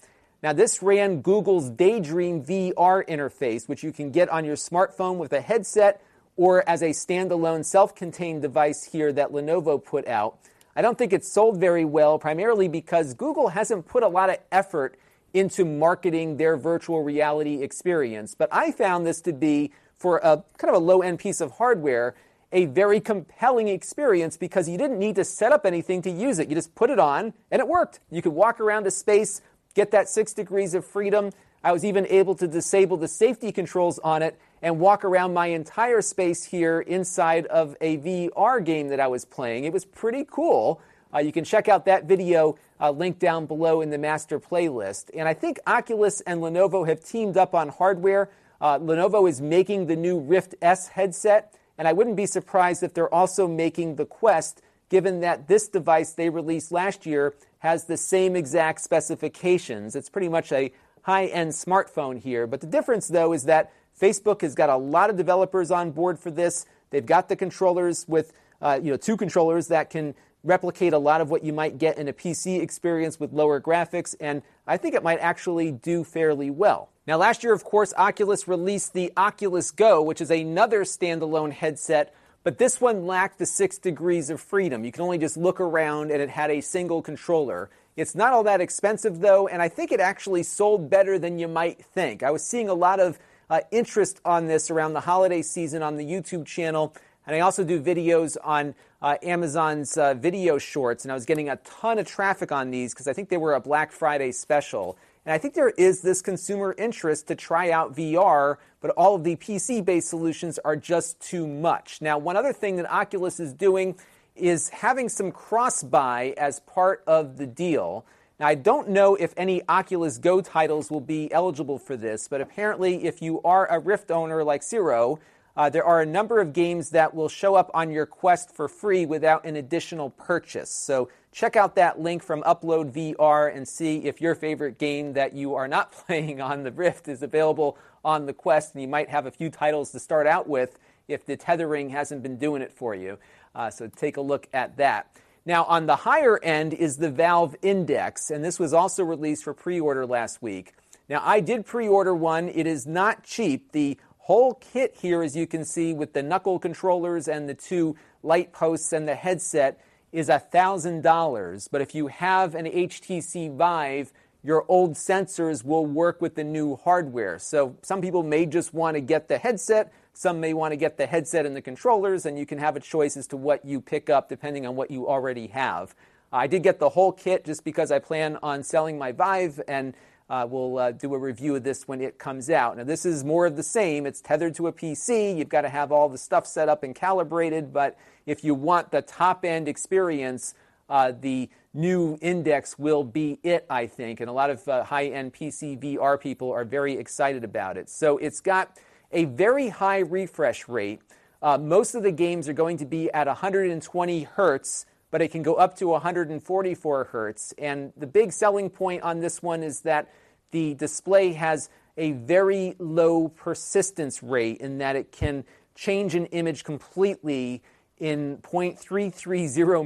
Now, 0.43 0.53
this 0.53 0.83
ran 0.83 1.21
Google's 1.21 1.71
Daydream 1.71 2.43
VR 2.43 3.07
interface, 3.09 3.69
which 3.69 3.85
you 3.85 3.93
can 3.93 4.11
get 4.11 4.29
on 4.29 4.45
your 4.45 4.57
smartphone 4.57 5.19
with 5.19 5.33
a 5.33 5.41
headset 5.41 6.03
or 6.37 6.69
as 6.69 6.83
a 6.83 6.91
standalone 6.91 7.65
self 7.65 7.95
contained 7.95 8.43
device 8.43 8.89
here 8.91 9.13
that 9.13 9.31
Lenovo 9.31 9.83
put 9.83 10.09
out. 10.09 10.39
I 10.75 10.83
don't 10.83 10.97
think 10.97 11.13
it's 11.13 11.31
sold 11.31 11.59
very 11.59 11.85
well, 11.85 12.19
primarily 12.19 12.67
because 12.67 13.15
Google 13.15 13.49
hasn't 13.49 13.87
put 13.87 14.03
a 14.03 14.09
lot 14.09 14.31
of 14.31 14.39
effort 14.51 14.97
into 15.35 15.65
marketing 15.65 16.37
their 16.37 16.57
virtual 16.57 17.03
reality 17.03 17.63
experience. 17.63 18.35
But 18.35 18.49
I 18.53 18.73
found 18.73 19.07
this 19.07 19.21
to 19.23 19.33
be, 19.33 19.73
for 19.97 20.19
a 20.19 20.43
kind 20.59 20.75
of 20.75 20.83
a 20.83 20.85
low 20.85 21.03
end 21.03 21.19
piece 21.19 21.41
of 21.41 21.53
hardware, 21.53 22.15
a 22.53 22.67
very 22.67 23.01
compelling 23.01 23.69
experience 23.69 24.37
because 24.37 24.69
you 24.69 24.79
didn't 24.79 24.99
need 24.99 25.17
to 25.17 25.25
set 25.25 25.53
up 25.53 25.65
anything 25.67 26.03
to 26.03 26.11
use 26.11 26.39
it. 26.39 26.49
You 26.49 26.55
just 26.55 26.75
put 26.75 26.91
it 26.91 26.99
on 26.99 27.33
and 27.51 27.61
it 27.61 27.67
worked. 27.67 28.01
You 28.11 28.23
could 28.23 28.33
walk 28.33 28.61
around 28.61 28.87
a 28.87 28.91
space, 28.91 29.41
get 29.75 29.91
that 29.93 30.09
six 30.09 30.33
degrees 30.35 30.75
of 30.75 30.87
freedom. 30.87 31.31
I 31.65 31.73
was 31.73 31.85
even 31.85 32.07
able 32.09 32.35
to 32.37 32.49
disable 32.49 32.97
the 32.97 33.09
safety 33.09 33.53
controls 33.53 33.99
on 34.01 34.23
it 34.23 34.39
and 34.61 34.79
walk 34.79 35.05
around 35.05 35.33
my 35.33 35.47
entire 35.49 36.03
space 36.03 36.45
here 36.45 36.81
inside 36.81 37.47
of 37.47 37.77
a 37.81 37.99
VR 37.99 38.65
game 38.65 38.89
that 38.89 39.01
I 39.01 39.07
was 39.07 39.25
playing. 39.25 39.65
It 39.65 39.73
was 39.73 39.85
pretty 39.85 40.27
cool. 40.29 40.81
Uh, 41.15 41.19
you 41.19 41.33
can 41.33 41.45
check 41.45 41.69
out 41.69 41.85
that 41.85 42.05
video 42.05 42.57
uh, 42.81 42.91
linked 42.91 43.21
down 43.21 43.47
below 43.47 43.81
in 43.81 43.91
the 43.91 43.99
master 43.99 44.41
playlist. 44.41 45.11
And 45.15 45.29
I 45.29 45.35
think 45.35 45.59
Oculus 45.67 46.21
and 46.23 46.41
Lenovo 46.41 46.87
have 46.87 47.05
teamed 47.05 47.37
up 47.37 47.55
on 47.55 47.69
hardware. 47.69 48.31
Uh, 48.61 48.79
Lenovo 48.79 49.29
is 49.29 49.41
making 49.41 49.87
the 49.87 49.97
new 49.97 50.19
Rift 50.19 50.55
S 50.63 50.89
headset, 50.89 51.55
and 51.83 51.89
I 51.89 51.95
wouldn't 51.95 52.15
be 52.15 52.27
surprised 52.27 52.85
if 52.85 52.95
they're 52.95 53.13
also 53.13 53.49
making 53.49 53.97
the 53.97 54.07
Quest, 54.07 54.63
given 54.89 55.19
that 55.23 55.49
this 55.49 55.67
device 55.67 56.13
they 56.13 56.31
released 56.31 56.71
last 56.71 57.07
year 57.07 57.35
has 57.59 57.87
the 57.87 57.97
same 57.97 58.37
exact 58.37 58.83
specifications. 58.83 59.97
It's 59.97 60.09
pretty 60.09 60.29
much 60.29 60.53
a 60.53 60.71
high 61.01 61.27
end 61.27 61.51
smartphone 61.51 62.21
here. 62.21 62.47
But 62.47 62.61
the 62.61 62.69
difference, 62.69 63.09
though, 63.09 63.33
is 63.33 63.47
that 63.47 63.73
Facebook 64.01 64.43
has 64.43 64.55
got 64.55 64.71
a 64.71 64.77
lot 64.77 65.11
of 65.11 65.17
developers 65.17 65.73
on 65.73 65.91
board 65.91 66.21
for 66.21 66.31
this. 66.31 66.67
They've 66.91 67.05
got 67.05 67.29
the 67.29 67.35
controllers 67.35 68.07
with 68.07 68.33
uh, 68.61 68.79
you 68.81 68.93
know, 68.93 68.97
two 68.97 69.17
controllers 69.17 69.67
that 69.67 69.91
can 69.91 70.15
replicate 70.45 70.93
a 70.93 70.99
lot 70.99 71.21
of 71.21 71.31
what 71.31 71.43
you 71.43 71.53
might 71.53 71.79
get 71.79 71.99
in 71.99 72.07
a 72.07 72.13
PC 72.13 72.63
experience 72.63 73.19
with 73.19 73.33
lower 73.33 73.61
graphics, 73.61 74.15
and 74.21 74.43
I 74.69 74.77
think 74.77 74.95
it 74.95 75.03
might 75.03 75.19
actually 75.19 75.73
do 75.73 76.05
fairly 76.05 76.49
well. 76.49 76.91
Now, 77.05 77.17
last 77.17 77.43
year, 77.43 77.53
of 77.53 77.65
course, 77.65 77.93
Oculus 77.97 78.47
released 78.47 78.93
the 78.93 79.13
Oculus 79.17 79.73
Go, 79.73 80.01
which 80.03 80.21
is 80.21 80.31
another 80.31 80.85
standalone 80.85 81.51
headset, 81.51 82.15
but 82.45 82.59
this 82.59 82.81
one 82.81 83.07
lacked 83.07 83.41
the 83.41 83.47
six 83.47 83.77
degrees 83.77 84.31
of 84.31 84.41
freedom. 84.41 84.85
You 84.85 84.93
can 84.93 85.03
only 85.03 85.19
just 85.19 85.37
look 85.37 85.59
around, 85.59 86.13
and 86.13 86.23
it 86.23 86.31
had 86.31 86.53
a 86.53 86.61
single 86.61 87.03
controller. 87.03 87.71
It's 87.97 88.15
not 88.15 88.33
all 88.33 88.45
that 88.45 88.61
expensive, 88.61 89.19
though, 89.19 89.49
and 89.49 89.61
I 89.61 89.69
think 89.69 89.91
it 89.91 89.99
actually 89.99 90.45
sold 90.45 90.89
better 90.91 91.19
than 91.19 91.41
you 91.41 91.49
might 91.49 91.85
think. 91.85 92.23
I 92.23 92.31
was 92.31 92.45
seeing 92.45 92.69
a 92.69 92.75
lot 92.75 93.01
of 93.01 93.19
uh, 93.51 93.61
interest 93.73 94.21
on 94.25 94.47
this 94.47 94.71
around 94.71 94.93
the 94.93 95.01
holiday 95.01 95.43
season 95.43 95.83
on 95.83 95.97
the 95.97 96.05
YouTube 96.05 96.47
channel, 96.47 96.95
and 97.27 97.35
I 97.35 97.41
also 97.41 97.65
do 97.65 97.83
videos 97.83 98.37
on 98.45 98.77
uh, 99.03 99.17
Amazon's 99.25 99.99
uh, 99.99 100.15
video 100.15 100.57
shorts, 100.57 101.05
and 101.05 101.11
I 101.11 101.15
was 101.17 101.25
getting 101.25 101.49
a 101.49 101.57
ton 101.57 101.99
of 101.99 102.07
traffic 102.07 102.53
on 102.53 102.71
these 102.71 102.95
because 102.95 103.09
I 103.09 103.13
think 103.13 103.29
they 103.29 103.37
were 103.37 103.55
a 103.55 103.61
Black 103.61 103.91
Friday 103.91 104.31
special. 104.31 104.97
And 105.25 105.33
I 105.33 105.39
think 105.39 105.55
there 105.55 105.71
is 105.71 106.03
this 106.03 106.21
consumer 106.21 106.75
interest 106.77 107.29
to 107.29 107.37
try 107.37 107.71
out 107.71 107.95
VR, 107.95 108.57
but 108.81 108.91
all 108.91 109.15
of 109.15 109.23
the 109.23 109.37
PC 109.37 109.85
based 109.85 110.09
solutions 110.09 110.59
are 110.65 110.77
just 110.77 111.21
too 111.21 111.47
much. 111.47 112.01
Now, 112.01 112.19
one 112.19 112.37
other 112.37 112.53
thing 112.53 112.77
that 112.77 112.91
Oculus 112.93 113.39
is 113.39 113.53
doing 113.53 113.97
is 114.35 114.71
having 114.71 115.09
some 115.09 115.31
cross 115.31 115.83
buy 115.83 116.35
as 116.37 116.61
part 116.61 117.05
of 117.07 117.37
the 117.37 117.47
deal. 117.47 118.05
Now, 118.41 118.49
I 118.49 118.57
don't 118.57 118.89
know 118.89 119.15
if 119.15 119.33
any 119.37 119.63
Oculus 119.69 120.19
Go 120.19 120.41
titles 120.41 120.91
will 120.91 121.01
be 121.01 121.33
eligible 121.33 121.79
for 121.79 121.97
this, 121.97 122.27
but 122.27 122.41
apparently, 122.41 123.05
if 123.05 123.23
you 123.23 123.41
are 123.43 123.67
a 123.67 123.79
Rift 123.79 124.11
owner 124.11 124.43
like 124.43 124.65
Zero, 124.65 125.21
uh, 125.57 125.69
there 125.69 125.85
are 125.85 126.01
a 126.01 126.07
number 126.07 126.41
of 126.41 126.53
games 126.53 126.91
that 126.91 127.15
will 127.15 127.29
show 127.29 127.55
up 127.55 127.71
on 127.75 127.91
your 127.91 128.07
Quest 128.07 128.51
for 128.51 128.69
free 128.69 129.07
without 129.07 129.45
an 129.45 129.55
additional 129.55 130.11
purchase. 130.11 130.71
So 130.71 131.09
check 131.33 131.57
out 131.57 131.75
that 131.77 132.01
link 132.01 132.23
from 132.23 132.43
Upload 132.43 132.93
VR 132.93 133.55
and 133.55 133.67
see 133.67 134.05
if 134.05 134.21
your 134.21 134.35
favorite 134.35 134.79
game 134.79 135.15
that 135.15 135.33
you 135.35 135.55
are 135.55 135.67
not 135.67 135.93
playing 136.07 136.41
on 136.41 136.63
the 136.63 136.71
Rift 136.71 137.09
is 137.09 137.23
available 137.23 137.77
on 138.05 138.27
the 138.27 138.33
Quest. 138.33 138.75
And 138.75 138.83
you 138.83 138.89
might 138.89 139.09
have 139.09 139.27
a 139.27 139.31
few 139.31 139.51
titles 139.51 139.91
to 139.93 140.01
start 140.01 140.27
out 140.27 140.49
with 140.49 140.79
if 141.09 141.27
the 141.27 141.37
tethering 141.37 141.91
hasn't 141.91 142.23
been 142.23 142.37
doing 142.37 142.63
it 142.63 142.73
for 142.73 142.95
you. 142.95 143.19
Uh, 143.55 143.71
so 143.71 143.89
take 143.89 144.17
a 144.17 144.21
look 144.21 144.49
at 144.53 144.77
that. 144.77 145.15
Now, 145.45 145.65
on 145.65 145.87
the 145.87 145.97
higher 145.97 146.39
end 146.43 146.73
is 146.73 146.99
the 146.99 147.11
Valve 147.11 147.57
Index, 147.63 148.31
and 148.31 148.45
this 148.45 148.61
was 148.61 148.73
also 148.73 149.03
released 149.03 149.43
for 149.43 149.53
pre 149.53 149.81
order 149.81 150.07
last 150.07 150.41
week. 150.41 150.75
Now, 151.09 151.21
I 151.25 151.41
did 151.41 151.67
pre 151.67 151.89
order 151.89 152.15
one. 152.15 152.49
It 152.49 152.67
is 152.67 152.87
not 152.87 153.25
cheap. 153.25 153.73
The 153.73 153.99
whole 154.19 154.55
kit 154.55 154.95
here, 155.01 155.21
as 155.21 155.35
you 155.35 155.49
can 155.49 155.65
see, 155.65 155.95
with 155.95 156.13
the 156.13 156.23
knuckle 156.23 156.61
controllers 156.61 157.27
and 157.27 157.49
the 157.49 157.55
two 157.55 157.97
light 158.23 158.53
posts 158.53 158.93
and 158.93 159.09
the 159.09 159.17
headset, 159.17 159.81
is 160.13 160.29
$1,000. 160.29 161.69
But 161.71 161.81
if 161.81 161.95
you 161.95 162.07
have 162.09 162.55
an 162.55 162.67
HTC 162.67 163.57
Vive, 163.57 164.13
your 164.45 164.65
old 164.69 164.95
sensors 164.95 165.65
will 165.65 165.87
work 165.87 166.21
with 166.21 166.35
the 166.35 166.45
new 166.45 166.77
hardware. 166.77 167.39
So 167.39 167.77
some 167.83 168.01
people 168.01 168.23
may 168.23 168.45
just 168.47 168.75
want 168.75 168.97
to 168.97 169.01
get 169.01 169.29
the 169.29 169.39
headset, 169.39 169.93
some 170.15 170.41
may 170.41 170.53
want 170.53 170.73
to 170.73 170.77
get 170.77 170.97
the 170.97 171.07
headset 171.07 171.47
and 171.47 171.57
the 171.57 171.63
controllers, 171.63 172.27
and 172.27 172.39
you 172.39 172.45
can 172.45 172.59
have 172.59 172.77
a 172.77 172.81
choice 172.81 173.17
as 173.17 173.27
to 173.29 173.37
what 173.37 173.65
you 173.65 173.81
pick 173.81 174.11
up 174.11 174.29
depending 174.29 174.67
on 174.67 174.77
what 174.77 174.91
you 174.91 175.09
already 175.09 175.47
have. 175.49 175.95
I 176.33 176.47
did 176.47 176.63
get 176.63 176.79
the 176.79 176.89
whole 176.89 177.13
kit 177.13 177.45
just 177.45 177.63
because 177.63 177.91
I 177.93 177.99
plan 177.99 178.39
on 178.43 178.63
selling 178.63 178.99
my 178.99 179.13
Vive 179.13 179.61
and 179.69 179.95
uh, 180.31 180.47
we'll 180.49 180.79
uh, 180.79 180.93
do 180.93 181.15
a 181.15 181.19
review 181.19 181.57
of 181.57 181.63
this 181.63 181.87
when 181.87 182.01
it 182.01 182.19
comes 182.19 182.49
out. 182.51 182.77
Now, 182.77 182.85
this 182.85 183.05
is 183.05 183.25
more 183.25 183.47
of 183.47 183.57
the 183.57 183.63
same. 183.63 184.07
It's 184.07 184.21
tethered 184.21 184.55
to 184.57 184.67
a 184.69 184.73
PC. 184.73 185.37
You've 185.37 185.49
got 185.49 185.63
to 185.63 185.69
have 185.69 185.93
all 185.93 186.09
the 186.09 186.19
stuff 186.19 186.47
set 186.47 186.69
up 186.69 186.83
and 186.83 186.95
calibrated. 186.95 187.73
But 187.73 187.99
if 188.27 188.45
you 188.45 188.55
want 188.55 188.91
the 188.91 189.03
top 189.03 189.45
end 189.45 189.69
experience, 189.69 190.55
uh, 190.89 191.13
the 191.21 191.49
new 191.75 192.19
Index 192.21 192.79
will 192.79 193.05
be 193.05 193.39
it, 193.43 193.67
I 193.69 193.87
think. 193.87 194.21
And 194.21 194.29
a 194.29 194.33
lot 194.33 194.51
of 194.51 194.67
uh, 194.69 194.85
high 194.85 195.07
end 195.07 195.33
PC 195.33 195.79
VR 195.79 196.21
people 196.21 196.51
are 196.53 196.65
very 196.65 196.95
excited 196.95 197.45
about 197.45 197.77
it. 197.77 197.89
So 197.89 198.19
it's 198.19 198.41
got 198.41 198.79
a 199.11 199.25
very 199.25 199.69
high 199.69 200.01
refresh 200.01 200.69
rate. 200.69 201.01
Uh, 201.41 201.59
most 201.59 201.95
of 201.95 202.03
the 202.03 202.13
games 202.13 202.49
are 202.49 202.53
going 202.53 202.77
to 202.79 202.85
be 202.85 203.11
at 203.11 203.27
120 203.27 204.23
hertz 204.23 204.87
but 205.13 205.21
it 205.21 205.31
can 205.31 205.43
go 205.43 205.55
up 205.55 205.77
to 205.77 205.89
144 205.89 207.05
hertz. 207.05 207.55
And 207.59 207.93
the 207.97 208.07
big 208.07 208.33
selling 208.33 208.71
point 208.71 209.03
on 209.03 209.21
this 209.21 209.43
one 209.43 209.63
is 209.63 209.83
that 209.83 210.11
the 210.51 210.75
display 210.75 211.35
has 211.35 211.69
a 211.99 212.13
very 212.13 212.75
low 212.79 213.29
persistence 213.29 214.23
rate 214.23 214.59
in 214.59 214.79
that 214.79 214.97
it 214.97 215.13
can 215.13 215.45
change 215.75 216.15
an 216.15 216.27
image 216.27 216.65
completely 216.65 217.63
in 217.99 218.39
0.330 218.39 219.15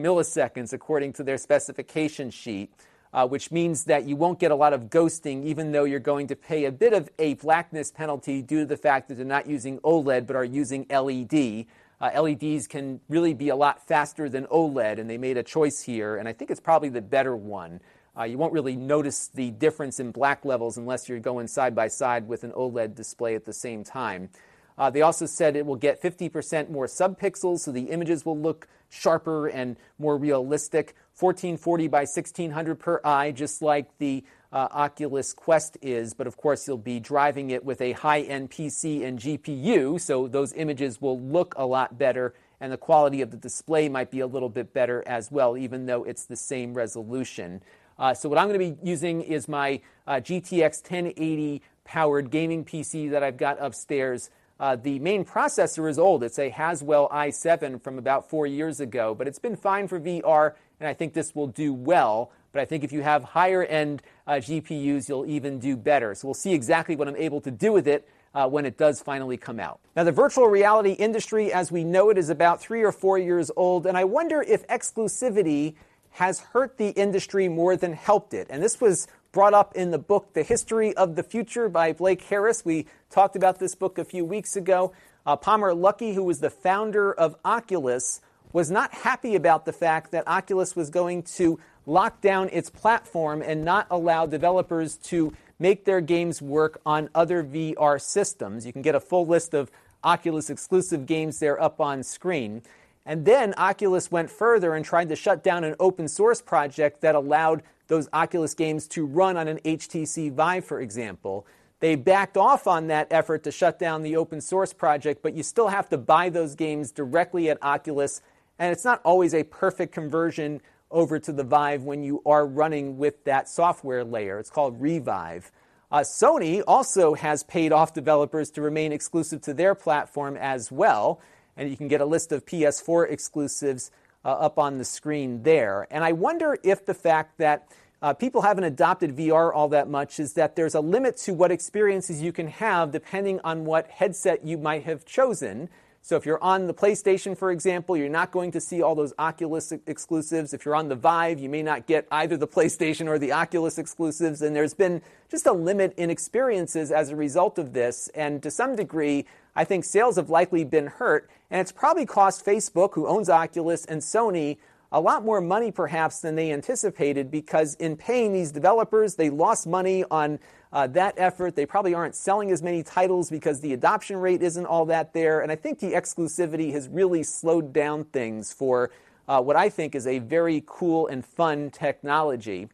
milliseconds, 0.01 0.73
according 0.73 1.13
to 1.15 1.25
their 1.25 1.37
specification 1.37 2.31
sheet, 2.31 2.73
uh, 3.13 3.27
which 3.27 3.51
means 3.51 3.85
that 3.85 4.05
you 4.05 4.15
won't 4.15 4.39
get 4.39 4.53
a 4.53 4.55
lot 4.55 4.73
of 4.73 4.83
ghosting, 4.83 5.45
even 5.45 5.73
though 5.73 5.85
you're 5.85 5.99
going 5.99 6.29
to 6.29 6.37
pay 6.37 6.67
a 6.67 6.73
bit 6.73 6.93
of 6.93 7.11
a 7.19 7.35
blackness 7.35 7.91
penalty 7.91 8.43
due 8.43 8.61
to 8.61 8.67
the 8.67 8.77
fact 8.77 9.09
that 9.09 9.17
they're 9.17 9.25
not 9.25 9.49
using 9.49 9.79
OLED 9.81 10.25
but 10.25 10.37
are 10.37 10.45
using 10.45 10.87
LED. 10.89 11.67
Uh, 12.01 12.21
LEDs 12.21 12.67
can 12.67 13.01
really 13.09 13.33
be 13.33 13.49
a 13.49 13.57
lot 13.57 13.87
faster 13.87 14.29
than 14.29 14.45
OLED, 14.47 14.99
and 14.99 15.09
they 15.09 15.19
made 15.19 15.37
a 15.37 15.43
choice 15.43 15.83
here, 15.83 16.17
and 16.17 16.29
I 16.29 16.33
think 16.33 16.51
it's 16.51 16.61
probably 16.61 16.91
the 16.91 17.01
better 17.01 17.35
one. 17.35 17.81
Uh, 18.19 18.25
you 18.25 18.39
won't 18.39 18.53
really 18.53 18.77
notice 18.77 19.29
the 19.29 19.51
difference 19.51 20.01
in 20.01 20.11
black 20.11 20.45
levels 20.45 20.77
unless 20.79 21.09
you're 21.09 21.19
going 21.19 21.47
side 21.47 21.75
by 21.75 21.89
side 21.89 22.29
with 22.29 22.45
an 22.45 22.53
OLED 22.53 22.95
display 22.95 23.35
at 23.35 23.45
the 23.45 23.53
same 23.53 23.85
time. 23.85 24.31
Uh, 24.79 24.91
they 24.91 25.03
also 25.03 25.25
said 25.25 25.57
it 25.57 25.65
will 25.65 25.77
get 25.77 26.03
50% 26.03 26.71
more 26.71 26.87
subpixels, 26.87 27.61
so 27.61 27.73
the 27.73 27.91
images 27.91 28.27
will 28.27 28.39
look 28.39 28.69
sharper 28.91 29.49
and 29.49 29.77
more 29.99 30.19
realistic. 30.19 30.95
1440 31.19 31.89
by 31.89 32.01
1600 32.01 32.79
per 32.79 33.01
eye, 33.03 33.33
just 33.33 33.63
like 33.63 33.97
the 33.99 34.23
uh, 34.57 34.69
Oculus 34.73 35.35
Quest 35.35 35.77
is, 35.83 36.15
but 36.15 36.27
of 36.27 36.39
course 36.39 36.67
you'll 36.67 36.79
be 36.79 36.99
driving 36.99 37.51
it 37.51 37.63
with 37.63 37.83
a 37.83 37.93
high 37.93 38.23
end 38.23 38.51
PC 38.51 39.05
and 39.05 39.19
GPU, 39.19 40.01
so 40.01 40.29
those 40.29 40.55
images 40.55 40.99
will 40.99 41.21
look 41.21 41.55
a 41.59 41.67
lot 41.67 41.99
better 41.99 42.33
and 42.63 42.73
the 42.73 42.79
quality 42.79 43.21
of 43.21 43.31
the 43.31 43.37
display 43.37 43.87
might 43.87 44.11
be 44.11 44.21
a 44.21 44.27
little 44.27 44.49
bit 44.49 44.73
better 44.73 45.05
as 45.07 45.31
well, 45.31 45.59
even 45.59 45.85
though 45.85 46.05
it's 46.05 46.25
the 46.25 46.37
same 46.37 46.73
resolution. 46.73 47.63
Uh, 47.99 48.15
so 48.15 48.31
what 48.31 48.39
I'm 48.39 48.49
going 48.49 48.59
to 48.59 48.77
be 48.77 48.79
using 48.83 49.21
is 49.21 49.47
my 49.47 49.83
uh, 50.07 50.15
GTX 50.15 50.83
1080 50.83 51.61
powered 51.85 52.31
gaming 52.31 52.65
PC 52.65 53.11
that 53.11 53.23
I've 53.23 53.37
got 53.37 53.61
upstairs. 53.61 54.31
Uh, 54.59 54.75
the 54.75 54.99
main 55.01 55.27
processor 55.27 55.91
is 55.91 55.99
old. 55.99 56.25
It's 56.25 56.39
a 56.39 56.49
Haswell 56.49 57.11
i7 57.11 57.83
from 57.83 57.99
about 57.99 58.31
four 58.31 58.47
years 58.47 58.81
ago, 58.81 59.15
but 59.15 59.29
it's 59.29 59.39
been 59.39 59.57
fine 59.57 59.87
for 59.87 60.01
VR, 60.01 60.55
and 60.81 60.89
I 60.89 60.95
think 60.95 61.13
this 61.13 61.35
will 61.35 61.49
do 61.49 61.75
well. 61.75 62.33
But 62.57 62.63
I 62.63 62.65
think 62.65 62.85
if 62.85 62.93
you 62.93 63.03
have 63.03 63.23
higher 63.23 63.63
end 63.63 64.01
uh, 64.27 64.37
GPUs, 64.37 65.11
you'll 65.11 65.27
even 65.27 65.59
do 65.59 65.77
better. 65.77 66.15
So 66.15 66.27
we'll 66.27 66.33
see 66.33 66.55
exactly 66.55 66.97
what 66.97 67.07
I'm 67.07 67.17
able 67.17 67.43
to 67.43 67.51
do 67.51 67.71
with 67.71 67.87
it 67.87 68.09
uh, 68.35 68.49
when 68.49 68.65
it 68.65 68.79
does 68.79 69.03
finally 69.03 69.37
come 69.37 69.61
out. 69.61 69.79
Now, 69.95 70.05
the 70.05 70.13
virtual 70.13 70.47
reality 70.47 70.93
industry, 70.93 71.53
as 71.53 71.71
we 71.71 71.85
know 71.85 72.09
it, 72.09 72.17
is 72.17 72.31
about 72.31 72.63
three 72.63 72.83
or 72.83 72.93
four 72.93 73.19
years 73.19 73.51
old, 73.57 73.85
and 73.85 73.95
I 73.95 74.05
wonder 74.05 74.41
if 74.41 74.67
exclusivity 74.69 75.75
has 76.13 76.41
hurt 76.41 76.79
the 76.79 76.89
industry 76.93 77.47
more 77.47 77.77
than 77.77 77.93
helped 77.93 78.33
it. 78.33 78.47
And 78.49 78.63
this 78.63 78.81
was 78.81 79.07
brought 79.33 79.53
up 79.53 79.75
in 79.75 79.91
the 79.91 79.99
book 79.99 80.33
The 80.33 80.43
History 80.43 80.97
of 80.97 81.15
the 81.15 81.23
Future 81.23 81.69
by 81.69 81.93
Blake 81.93 82.23
Harris. 82.23 82.65
We 82.65 82.87
talked 83.11 83.37
about 83.37 83.59
this 83.59 83.75
book 83.75 83.99
a 83.99 84.05
few 84.07 84.25
weeks 84.25 84.57
ago. 84.57 84.95
Uh, 85.27 85.37
Palmer 85.37 85.75
Luckey, 85.75 86.15
who 86.15 86.25
was 86.25 86.41
the 86.41 86.49
founder 86.49 87.13
of 87.13 87.37
Oculus, 87.45 88.23
was 88.57 88.71
not 88.71 88.95
happy 88.95 89.35
about 89.35 89.67
the 89.67 89.73
fact 89.75 90.13
that 90.13 90.27
Oculus 90.27 90.75
was 90.75 90.89
going 90.89 91.23
to 91.23 91.59
lock 91.87 92.21
down 92.21 92.49
its 92.53 92.69
platform 92.69 93.41
and 93.43 93.65
not 93.65 93.87
allow 93.91 94.27
developers 94.27 94.97
to 94.97 95.33
make 95.59 95.85
their 95.85 96.01
games 96.01 96.43
work 96.43 96.81
on 96.85 97.09
other 97.15 97.43
VR 97.43 98.01
systems. 98.01 98.67
You 98.67 98.73
can 98.73 98.83
get 98.83 98.95
a 98.95 99.01
full 99.01 99.27
list 99.27 99.55
of 99.55 99.71
Oculus 100.05 100.51
exclusive 100.51 101.07
games 101.07 101.39
there 101.39 101.61
up 101.61 101.81
on 101.81 102.03
screen. 102.03 102.63
And 103.07 103.25
then 103.25 103.55
Oculus 103.57 104.11
went 104.11 104.31
further 104.31 104.75
and 104.75 104.85
tried 104.85 105.09
to 105.09 105.17
shut 105.17 105.43
down 105.43 105.65
an 105.65 105.77
open 105.79 106.09
source 106.09 106.43
project 106.43 107.01
that 107.01 107.15
allowed 107.15 107.63
those 107.87 108.09
Oculus 108.13 108.53
games 108.53 108.89
to 108.89 109.07
run 109.07 109.37
on 109.37 109.47
an 109.47 109.59
HTC 109.65 110.33
Vive, 110.33 110.65
for 110.65 110.81
example. 110.81 111.47
They 111.79 111.95
backed 111.95 112.37
off 112.37 112.67
on 112.67 112.89
that 112.89 113.07
effort 113.11 113.45
to 113.45 113.53
shut 113.53 113.79
down 113.79 114.03
the 114.03 114.17
open 114.17 114.41
source 114.41 114.73
project, 114.73 115.23
but 115.23 115.35
you 115.35 115.43
still 115.43 115.69
have 115.69 115.89
to 115.91 115.99
buy 115.99 116.31
those 116.31 116.55
games 116.55 116.91
directly 116.91 117.49
at 117.49 117.63
Oculus. 117.63 118.23
And 118.59 118.73
it's 118.73 118.85
not 118.85 119.01
always 119.05 119.35
a 119.35 119.45
perfect 119.45 119.93
conversion 119.93 120.61
over 120.97 121.19
to 121.19 121.31
the 121.31 121.45
Vive 121.45 121.83
when 121.83 122.03
you 122.03 122.23
are 122.25 122.47
running 122.47 122.97
with 122.97 123.23
that 123.25 123.51
software 123.51 124.03
layer. 124.03 124.39
It's 124.39 124.49
called 124.49 124.81
Revive. 124.81 125.53
Uh, 125.93 125.99
Sony 125.99 126.63
also 126.67 127.13
has 127.13 127.43
paid 127.45 127.71
off 127.71 127.93
developers 127.93 128.51
to 128.53 128.63
remain 128.63 128.93
exclusive 128.93 129.43
to 129.43 129.53
their 129.53 129.75
platform 129.75 130.39
as 130.39 130.73
well. 130.73 131.21
And 131.55 131.69
you 131.69 131.77
can 131.77 131.87
get 131.87 132.01
a 132.01 132.07
list 132.07 132.33
of 132.33 132.47
PS4 132.47 133.11
exclusives 133.11 133.91
uh, 134.25 134.31
up 134.31 134.59
on 134.59 134.79
the 134.79 134.85
screen 134.87 135.43
there. 135.43 135.87
And 135.91 136.03
I 136.03 136.13
wonder 136.13 136.57
if 136.65 136.87
the 136.87 136.95
fact 136.95 137.37
that 137.39 137.69
uh, 138.01 138.15
people 138.15 138.41
haven't 138.41 138.65
adopted 138.65 139.15
VR 139.15 139.53
all 139.55 139.69
that 139.69 139.89
much 139.89 140.19
is 140.19 140.33
that 140.33 140.57
there's 140.57 140.75
a 140.75 140.81
limit 140.81 141.19
to 141.19 141.35
what 141.35 141.51
experiences 141.51 142.23
you 142.23 142.33
can 142.33 142.49
have 142.49 142.91
depending 142.91 143.39
on 143.45 143.67
what 143.67 143.87
headset 143.89 144.47
you 144.47 144.57
might 144.57 144.85
have 144.85 145.05
chosen. 145.05 145.69
So 146.07 146.15
if 146.15 146.25
you're 146.25 146.41
on 146.41 146.69
the 146.69 146.73
PlayStation, 146.73 147.37
for 147.37 147.51
example, 147.51 147.97
you're 147.97 148.09
not 148.09 148.31
going 148.31 148.53
to 148.53 148.61
see 148.61 148.81
all 148.81 148.95
those 148.95 149.13
Oculus 149.19 149.73
exclusives. 149.73 150.55
If 150.55 150.65
you're 150.65 150.77
on 150.77 150.89
the 150.89 150.95
Vive, 150.95 151.41
you 151.41 151.49
may 151.49 151.65
not 151.65 151.89
get 151.89 152.07
either 152.13 152.37
the 152.37 152.47
PlayStation 152.57 153.09
or 153.09 153.19
the 153.19 153.33
Oculus 153.33 153.77
exclusives. 153.77 154.41
And 154.41 154.55
there's 154.55 154.73
been 154.73 155.03
just 155.29 155.49
a 155.49 155.53
limit 155.53 155.95
in 155.97 156.09
experiences 156.09 156.93
as 156.93 157.11
a 157.11 157.17
result 157.17 157.59
of 157.59 157.73
this. 157.73 158.09
And 158.15 158.41
to 158.45 158.53
some 158.53 158.77
degree, 158.77 159.27
I 159.57 159.65
think 159.65 159.85
sales 159.85 160.15
have 160.15 160.31
likely 160.31 160.63
been 160.63 160.87
hurt. 160.87 161.29
And 161.51 161.61
it's 161.61 161.73
probably 161.73 162.07
cost 162.07 162.47
Facebook, 162.47 162.95
who 162.95 163.09
owns 163.09 163.29
Oculus, 163.29 163.85
and 163.85 164.01
Sony 164.01 164.59
a 164.93 165.01
lot 165.01 165.25
more 165.25 165.41
money 165.41 165.73
perhaps 165.73 166.21
than 166.21 166.37
they 166.37 166.53
anticipated 166.53 167.33
because 167.33 167.75
in 167.75 167.97
paying 167.97 168.33
these 168.33 168.53
developers, 168.53 169.17
they 169.17 169.29
lost 169.29 169.67
money 169.67 170.05
on 170.09 170.39
uh, 170.73 170.87
that 170.89 171.15
effort. 171.17 171.57
They 171.57 171.67
probably 171.67 171.95
aren't 171.95 172.15
selling 172.15 172.51
as 172.51 172.63
many 172.63 172.83
titles 172.83 173.31
because 173.31 173.61
the 173.61 173.73
adoption 173.73 174.17
rate 174.17 174.43
isn't 174.43 174.67
all 174.67 174.87
that 174.87 175.13
there. 175.13 175.41
And 175.41 175.51
I 175.51 175.57
think 175.57 175.79
the 175.79 175.93
exclusivity 175.93 176.73
has 176.73 176.89
really 176.89 177.23
slowed 177.23 177.73
down 177.73 178.05
things 178.05 178.53
for 178.53 178.91
uh, 179.29 179.41
what 179.41 179.57
I 179.57 179.69
think 179.69 179.95
is 179.95 180.07
a 180.07 180.19
very 180.19 180.63
cool 180.67 181.07
and 181.07 181.25
fun 181.25 181.71
technology. 181.71 182.69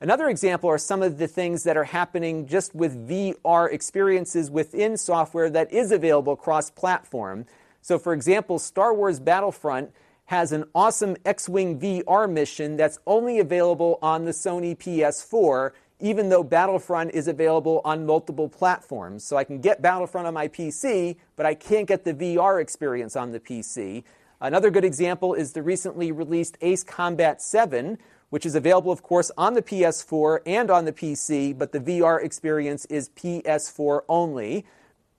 Another 0.00 0.28
example 0.28 0.70
are 0.70 0.78
some 0.78 1.02
of 1.02 1.18
the 1.18 1.26
things 1.26 1.64
that 1.64 1.76
are 1.76 1.84
happening 1.84 2.46
just 2.46 2.74
with 2.74 3.08
VR 3.08 3.72
experiences 3.72 4.50
within 4.50 4.96
software 4.96 5.50
that 5.50 5.72
is 5.72 5.90
available 5.90 6.36
cross 6.36 6.70
platform. 6.70 7.46
So, 7.82 7.98
for 7.98 8.12
example, 8.12 8.60
Star 8.60 8.94
Wars 8.94 9.18
Battlefront 9.18 9.90
has 10.26 10.52
an 10.52 10.64
awesome 10.74 11.16
X 11.24 11.48
Wing 11.48 11.80
VR 11.80 12.30
mission 12.30 12.76
that's 12.76 12.98
only 13.06 13.40
available 13.40 13.98
on 14.00 14.24
the 14.24 14.30
Sony 14.30 14.76
PS4 14.76 15.72
even 16.00 16.28
though 16.28 16.44
Battlefront 16.44 17.12
is 17.12 17.28
available 17.28 17.80
on 17.84 18.06
multiple 18.06 18.48
platforms. 18.48 19.24
So 19.24 19.36
I 19.36 19.44
can 19.44 19.60
get 19.60 19.82
Battlefront 19.82 20.26
on 20.26 20.34
my 20.34 20.48
PC, 20.48 21.16
but 21.36 21.46
I 21.46 21.54
can't 21.54 21.86
get 21.86 22.04
the 22.04 22.14
VR 22.14 22.60
experience 22.60 23.16
on 23.16 23.32
the 23.32 23.40
PC. 23.40 24.04
Another 24.40 24.70
good 24.70 24.84
example 24.84 25.34
is 25.34 25.52
the 25.52 25.62
recently 25.62 26.12
released 26.12 26.56
Ace 26.60 26.84
Combat 26.84 27.42
7, 27.42 27.98
which 28.30 28.46
is 28.46 28.54
available, 28.54 28.92
of 28.92 29.02
course, 29.02 29.32
on 29.36 29.54
the 29.54 29.62
PS4 29.62 30.40
and 30.46 30.70
on 30.70 30.84
the 30.84 30.92
PC, 30.92 31.56
but 31.56 31.72
the 31.72 31.80
VR 31.80 32.22
experience 32.22 32.84
is 32.86 33.08
PS4 33.10 34.02
only. 34.08 34.64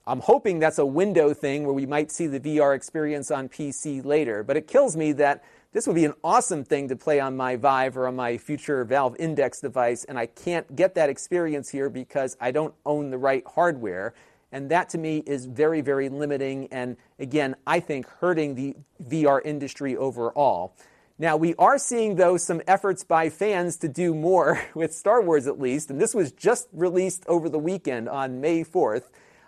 I'm 0.06 0.20
hoping 0.20 0.58
that's 0.58 0.78
a 0.78 0.86
window 0.86 1.34
thing 1.34 1.64
where 1.64 1.74
we 1.74 1.84
might 1.84 2.10
see 2.10 2.26
the 2.26 2.40
VR 2.40 2.74
experience 2.74 3.30
on 3.30 3.48
PC 3.48 4.02
later, 4.04 4.42
but 4.42 4.56
it 4.56 4.66
kills 4.66 4.96
me 4.96 5.12
that 5.12 5.44
this 5.72 5.86
would 5.86 5.94
be 5.94 6.04
an 6.04 6.14
awesome 6.24 6.64
thing 6.64 6.88
to 6.88 6.96
play 6.96 7.20
on 7.20 7.36
my 7.36 7.54
Vive 7.54 7.96
or 7.96 8.08
on 8.08 8.16
my 8.16 8.38
future 8.38 8.84
Valve 8.84 9.14
Index 9.20 9.60
device, 9.60 10.04
and 10.04 10.18
I 10.18 10.26
can't 10.26 10.74
get 10.74 10.94
that 10.96 11.08
experience 11.08 11.68
here 11.68 11.88
because 11.88 12.36
I 12.40 12.50
don't 12.50 12.74
own 12.84 13.10
the 13.10 13.18
right 13.18 13.44
hardware. 13.46 14.12
And 14.50 14.68
that 14.70 14.88
to 14.90 14.98
me 14.98 15.22
is 15.26 15.46
very, 15.46 15.80
very 15.80 16.08
limiting, 16.08 16.66
and 16.72 16.96
again, 17.20 17.54
I 17.68 17.78
think 17.78 18.08
hurting 18.08 18.56
the 18.56 18.74
VR 19.00 19.40
industry 19.44 19.96
overall. 19.96 20.74
Now, 21.20 21.36
we 21.36 21.54
are 21.54 21.78
seeing, 21.78 22.16
though, 22.16 22.36
some 22.36 22.62
efforts 22.66 23.04
by 23.04 23.28
fans 23.28 23.76
to 23.76 23.88
do 23.88 24.12
more 24.12 24.60
with 24.74 24.92
Star 24.92 25.22
Wars 25.22 25.46
at 25.46 25.60
least, 25.60 25.88
and 25.88 26.00
this 26.00 26.16
was 26.16 26.32
just 26.32 26.66
released 26.72 27.24
over 27.28 27.48
the 27.48 27.60
weekend 27.60 28.08
on 28.08 28.40
May 28.40 28.64
4th. 28.64 29.04